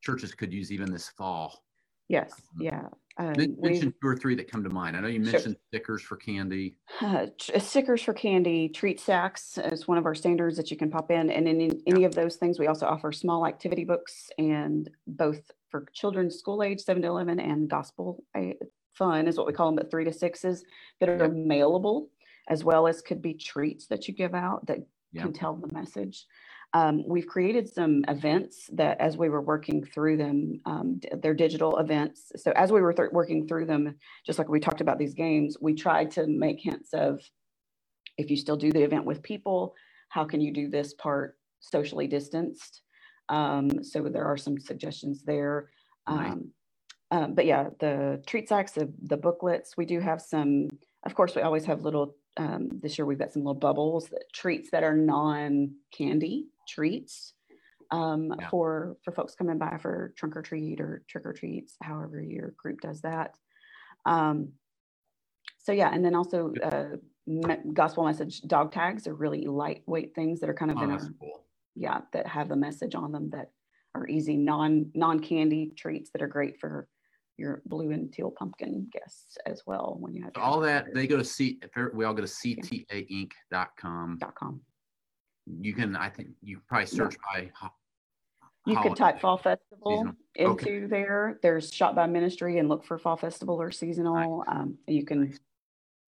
churches 0.00 0.34
could 0.34 0.52
use 0.52 0.72
even 0.72 0.90
this 0.90 1.08
fall. 1.10 1.64
Yes, 2.08 2.32
yeah. 2.58 2.88
Um, 3.20 3.34
mention 3.60 3.92
two 4.00 4.08
or 4.08 4.16
three 4.16 4.34
that 4.36 4.50
come 4.50 4.64
to 4.64 4.70
mind. 4.70 4.96
I 4.96 5.00
know 5.00 5.08
you 5.08 5.22
Sure. 5.22 5.32
mentioned 5.32 5.56
stickers 5.68 6.00
for 6.02 6.16
candy. 6.16 6.76
Uh, 7.02 7.26
stickers 7.58 8.02
for 8.02 8.14
candy, 8.14 8.68
treat 8.68 8.98
sacks 8.98 9.58
is 9.58 9.86
one 9.86 9.98
of 9.98 10.06
our 10.06 10.14
standards 10.14 10.56
that 10.56 10.70
you 10.70 10.76
can 10.76 10.90
pop 10.90 11.10
in. 11.10 11.30
And 11.30 11.46
in 11.46 11.60
in 11.60 11.82
any 11.86 12.04
of 12.04 12.14
those 12.14 12.36
things, 12.36 12.58
we 12.58 12.66
also 12.66 12.86
offer 12.86 13.12
small 13.12 13.46
activity 13.46 13.84
books 13.84 14.30
and 14.38 14.88
both 15.06 15.50
for 15.68 15.86
children 15.92 16.30
school 16.30 16.62
age, 16.62 16.80
seven 16.80 17.02
to 17.02 17.08
11, 17.08 17.38
and 17.40 17.68
gospel 17.68 18.24
uh, 18.34 18.52
fun 18.94 19.28
is 19.28 19.36
what 19.36 19.46
we 19.46 19.52
call 19.52 19.66
them, 19.66 19.76
but 19.76 19.90
three 19.90 20.04
to 20.04 20.12
sixes 20.12 20.64
that 20.98 21.08
are 21.10 21.16
Yep. 21.18 21.30
mailable, 21.32 22.08
as 22.48 22.64
well 22.64 22.86
as 22.86 23.02
could 23.02 23.20
be 23.20 23.34
treats 23.34 23.86
that 23.88 24.08
you 24.08 24.14
give 24.14 24.34
out 24.34 24.64
that 24.66 24.78
Yeah. 25.12 25.22
can 25.24 25.32
tell 25.34 25.54
the 25.56 25.72
message. 25.72 26.26
Um, 26.72 27.02
we've 27.06 27.26
created 27.26 27.68
some 27.68 28.04
events 28.06 28.70
that 28.74 29.00
as 29.00 29.16
we 29.16 29.28
were 29.28 29.40
working 29.42 29.84
through 29.84 30.18
them, 30.18 30.60
um, 30.66 31.00
they're 31.20 31.34
digital 31.34 31.78
events. 31.78 32.30
So 32.36 32.52
as 32.52 32.70
we 32.70 32.80
were 32.80 32.92
th- 32.92 33.10
working 33.10 33.48
through 33.48 33.66
them, 33.66 33.96
just 34.24 34.38
like 34.38 34.48
we 34.48 34.60
talked 34.60 34.80
about 34.80 34.98
these 34.98 35.14
games, 35.14 35.56
we 35.60 35.74
tried 35.74 36.12
to 36.12 36.26
make 36.28 36.60
hints 36.60 36.94
of 36.94 37.20
if 38.18 38.30
you 38.30 38.36
still 38.36 38.56
do 38.56 38.70
the 38.70 38.82
event 38.82 39.04
with 39.04 39.22
people, 39.22 39.74
how 40.10 40.24
can 40.24 40.40
you 40.40 40.52
do 40.52 40.68
this 40.68 40.94
part 40.94 41.36
socially 41.58 42.06
distanced? 42.06 42.82
Um, 43.28 43.82
so 43.82 44.02
there 44.02 44.24
are 44.24 44.36
some 44.36 44.58
suggestions 44.58 45.22
there. 45.22 45.70
Right. 46.08 46.30
Um, 46.30 46.50
um, 47.10 47.34
but 47.34 47.46
yeah, 47.46 47.70
the 47.80 48.22
treat 48.26 48.48
sacks, 48.48 48.72
the, 48.72 48.92
the 49.02 49.16
booklets, 49.16 49.76
we 49.76 49.86
do 49.86 49.98
have 49.98 50.20
some, 50.20 50.68
of 51.04 51.14
course, 51.14 51.34
we 51.34 51.42
always 51.42 51.64
have 51.64 51.82
little, 51.82 52.14
um, 52.36 52.68
this 52.80 52.96
year 52.96 53.06
we've 53.06 53.18
got 53.18 53.32
some 53.32 53.42
little 53.42 53.54
bubbles, 53.58 54.08
that, 54.10 54.32
treats 54.32 54.70
that 54.70 54.84
are 54.84 54.96
non-candy 54.96 56.46
treats 56.70 57.34
um, 57.90 58.32
Yeah. 58.38 58.48
for, 58.48 58.96
for 59.04 59.12
folks 59.12 59.34
coming 59.34 59.58
by 59.58 59.76
for 59.82 60.12
trunk 60.16 60.36
or 60.36 60.42
treat 60.42 60.80
or 60.80 61.02
trick 61.08 61.26
or 61.26 61.32
treats, 61.32 61.74
however 61.82 62.20
your 62.22 62.54
group 62.56 62.80
does 62.80 63.00
that. 63.02 63.36
Um, 64.06 64.52
so 65.58 65.72
yeah, 65.72 65.90
and 65.92 66.04
then 66.04 66.14
also 66.14 66.52
uh, 66.62 66.96
me- 67.26 67.72
gospel 67.74 68.04
message 68.04 68.40
dog 68.42 68.72
tags 68.72 69.06
are 69.06 69.14
really 69.14 69.44
lightweight 69.46 70.14
things 70.14 70.40
that 70.40 70.48
are 70.48 70.54
kind 70.54 70.70
of 70.70 70.78
Oh, 70.78 70.84
in 70.84 70.90
our, 70.92 70.98
cool. 71.20 71.44
yeah, 71.74 72.00
that 72.12 72.26
have 72.26 72.50
a 72.52 72.56
message 72.56 72.94
on 72.94 73.12
them 73.12 73.28
that 73.30 73.50
are 73.94 74.06
easy, 74.08 74.36
non 74.36 74.90
non 74.94 75.18
candy 75.20 75.72
treats 75.76 76.10
that 76.12 76.22
are 76.22 76.28
great 76.28 76.58
for 76.60 76.88
your 77.36 77.60
blue 77.66 77.90
and 77.90 78.12
teal 78.12 78.30
pumpkin 78.30 78.86
guests 78.92 79.36
as 79.46 79.62
well. 79.66 79.96
When 79.98 80.14
you 80.14 80.22
have 80.22 80.32
all 80.36 80.60
that 80.60 80.94
they 80.94 81.06
go 81.06 81.16
to 81.16 81.24
C. 81.24 81.58
We 81.94 82.04
all 82.04 82.14
go 82.14 82.22
to 82.22 82.28
ctainc.com. 82.28 84.18
dot 84.20 84.34
com. 84.34 84.60
You 85.60 85.74
can, 85.74 85.96
I 85.96 86.08
think, 86.08 86.28
you 86.42 86.60
probably 86.68 86.86
search 86.86 87.16
by. 87.32 87.50
ho- 87.58 87.70
You 88.66 88.78
could 88.78 88.96
type 88.96 89.20
fall 89.20 89.36
festival 89.38 89.90
seasonal. 89.96 90.14
into 90.36 90.50
Okay. 90.52 90.86
there. 90.86 91.38
There's 91.42 91.72
shop 91.72 91.94
by 91.94 92.06
ministry 92.06 92.58
and 92.58 92.68
look 92.68 92.84
for 92.84 92.98
fall 92.98 93.16
festival 93.16 93.60
or 93.60 93.70
seasonal. 93.70 94.44
Um, 94.46 94.78
you 94.86 95.04
can 95.04 95.36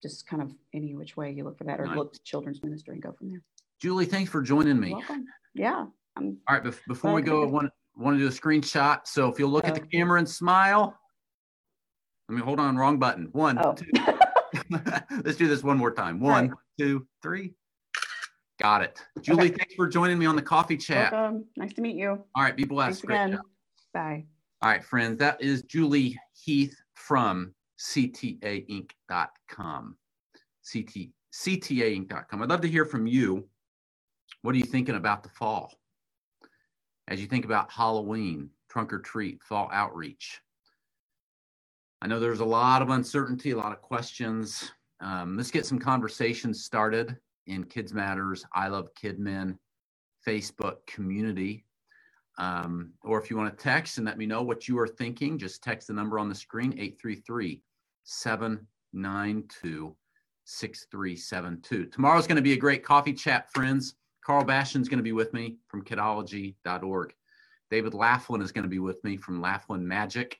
just 0.02 0.26
kind 0.26 0.42
of 0.42 0.52
any 0.74 0.94
which 0.94 1.16
way 1.16 1.30
you 1.32 1.44
look 1.44 1.58
for 1.58 1.64
that 1.64 1.80
or 1.80 1.86
Nice. 1.86 1.96
look 1.96 2.12
to 2.14 2.22
children's 2.22 2.62
ministry 2.62 2.94
and 2.94 3.02
go 3.02 3.12
from 3.12 3.30
there. 3.30 3.42
Julie, 3.80 4.06
thanks 4.06 4.30
for 4.30 4.42
joining 4.42 4.78
me. 4.78 4.92
Welcome. 4.92 5.24
Yeah. 5.54 5.86
I'm 6.16 6.38
All 6.48 6.56
right, 6.56 6.62
bef- 6.64 6.80
before 6.86 7.12
we 7.14 7.22
go, 7.22 7.42
I 7.42 7.46
want, 7.46 7.70
want 7.96 8.16
to 8.16 8.18
do 8.18 8.26
a 8.26 8.30
screenshot. 8.30 9.06
So 9.06 9.28
if 9.28 9.38
you'll 9.38 9.50
look 9.50 9.66
at 9.66 9.74
the 9.74 9.80
Oh. 9.82 9.86
camera 9.92 10.18
and 10.18 10.28
smile. 10.28 10.96
Let 12.28 12.36
me 12.36 12.42
hold 12.42 12.60
on, 12.60 12.76
wrong 12.76 12.98
button. 12.98 13.28
One, 13.32 13.58
oh 13.58 13.74
two. 13.74 13.90
Let's 15.24 15.36
do 15.36 15.48
this 15.48 15.62
one 15.62 15.76
more 15.78 15.90
time. 15.92 16.20
One, 16.20 16.48
Right. 16.48 16.58
two, 16.78 17.06
three. 17.22 17.54
Got 18.62 18.82
it. 18.82 19.04
Julie, 19.20 19.48
thanks 19.48 19.74
for 19.74 19.88
joining 19.88 20.20
me 20.20 20.26
on 20.26 20.36
the 20.36 20.42
coffee 20.42 20.76
chat. 20.76 21.10
welcome. 21.10 21.44
Nice 21.56 21.72
to 21.72 21.80
meet 21.80 21.96
you. 21.96 22.22
All 22.36 22.44
right, 22.44 22.56
be 22.56 22.62
blessed. 22.62 23.04
Thanks 23.04 23.32
again. 23.32 23.40
Bye. 23.92 24.24
All 24.62 24.70
right, 24.70 24.84
friends, 24.84 25.18
that 25.18 25.42
is 25.42 25.62
Julie 25.62 26.16
Heath 26.32 26.80
from 26.94 27.52
ctainc.com. 27.80 28.86
CT, 30.72 31.08
ctainc.com. 31.34 32.42
I'd 32.42 32.48
love 32.48 32.60
to 32.60 32.68
hear 32.68 32.84
from 32.84 33.08
you. 33.08 33.48
What 34.42 34.54
are 34.54 34.58
you 34.58 34.64
thinking 34.64 34.94
about 34.94 35.24
the 35.24 35.28
fall? 35.30 35.72
As 37.08 37.20
you 37.20 37.26
think 37.26 37.44
about 37.44 37.68
Halloween, 37.72 38.48
trunk 38.70 38.92
or 38.92 39.00
treat, 39.00 39.42
fall 39.42 39.70
outreach. 39.72 40.40
I 42.00 42.06
know 42.06 42.20
there's 42.20 42.38
a 42.38 42.44
lot 42.44 42.80
of 42.80 42.90
uncertainty, 42.90 43.50
a 43.50 43.56
lot 43.56 43.72
of 43.72 43.82
questions. 43.82 44.70
Um, 45.00 45.36
let's 45.36 45.50
get 45.50 45.66
some 45.66 45.80
conversations 45.80 46.62
started 46.62 47.18
in 47.46 47.64
Kids 47.64 47.92
Matters, 47.92 48.44
I 48.52 48.68
Love 48.68 48.88
Kidmin 48.94 49.56
Facebook 50.26 50.86
community. 50.86 51.64
Um, 52.38 52.92
or 53.02 53.20
if 53.20 53.30
you 53.30 53.36
want 53.36 53.56
to 53.56 53.62
text 53.62 53.98
and 53.98 54.06
let 54.06 54.16
me 54.18 54.26
know 54.26 54.42
what 54.42 54.66
you 54.66 54.78
are 54.78 54.88
thinking, 54.88 55.38
just 55.38 55.62
text 55.62 55.88
the 55.88 55.94
number 55.94 56.18
on 56.18 56.28
the 56.28 56.34
screen 56.34 56.72
833 56.72 57.62
792 58.04 59.96
6372. 60.44 61.86
Tomorrow's 61.86 62.26
going 62.26 62.36
to 62.36 62.42
be 62.42 62.52
a 62.52 62.56
great 62.56 62.84
coffee 62.84 63.12
chat, 63.12 63.50
friends. 63.52 63.94
Karl 64.24 64.44
Bastian's 64.44 64.88
going 64.88 64.98
to 64.98 65.04
be 65.04 65.12
with 65.12 65.32
me 65.34 65.58
from 65.68 65.84
kidology.org. 65.84 67.14
David 67.70 67.94
Laughlin 67.94 68.42
is 68.42 68.52
going 68.52 68.64
to 68.64 68.68
be 68.68 68.78
with 68.78 69.02
me 69.04 69.16
from 69.16 69.40
Laughlin 69.40 69.86
Magic. 69.86 70.38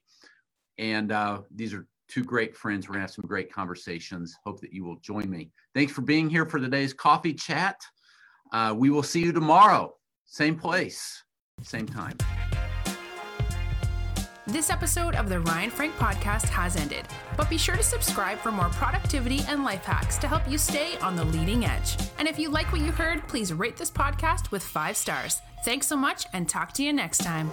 And 0.79 1.13
uh, 1.13 1.43
these 1.55 1.75
are 1.75 1.87
two 2.13 2.25
great 2.25 2.57
friends. 2.57 2.89
We're 2.89 2.95
going 2.95 3.01
to 3.01 3.09
have 3.09 3.15
some 3.15 3.25
great 3.27 3.53
conversations. 3.53 4.37
Hope 4.45 4.61
that 4.61 4.73
you 4.73 4.85
will 4.85 4.97
join 4.97 5.31
me. 5.31 5.51
Thanks 5.75 5.93
for 5.93 6.03
being 6.03 6.29
here 6.29 6.45
for 6.45 6.59
today's 6.59 6.93
coffee 6.93 7.33
chat. 7.33 7.77
Uh, 8.53 8.75
we 8.77 8.91
will 8.91 9.03
see 9.03 9.21
you 9.21 9.33
tomorrow, 9.33 9.95
same 10.27 10.57
place, 10.57 11.23
same 11.63 11.87
time. 11.87 12.19
This 14.47 14.71
episode 14.71 15.15
of 15.15 15.29
the 15.29 15.41
Ryan 15.41 15.71
Frank 15.71 15.95
podcast 15.95 16.49
has 16.49 16.77
ended, 16.77 17.07
but 17.37 17.49
be 17.49 17.57
sure 17.57 17.77
to 17.77 17.83
subscribe 17.83 18.39
for 18.39 18.53
more 18.53 18.69
productivity 18.71 19.41
and 19.49 19.65
life 19.65 19.85
hacks 19.85 20.19
to 20.19 20.29
help 20.29 20.43
you 20.51 20.59
stay 20.59 20.99
on 20.99 21.17
the 21.17 21.25
leading 21.25 21.65
edge. 21.65 21.97
And 22.19 22.29
if 22.29 22.39
you 22.39 22.51
like 22.51 22.71
what 22.73 22.83
you 22.83 22.93
heard, 22.93 23.27
please 23.29 23.53
rate 23.55 23.77
this 23.77 23.91
podcast 23.91 24.51
with 24.51 24.63
five 24.63 24.97
stars. 24.97 25.41
Thanks 25.65 25.87
so 25.87 25.97
much 25.97 26.27
and 26.33 26.49
talk 26.49 26.73
to 26.75 26.83
you 26.83 26.93
next 26.93 27.19
time. 27.19 27.51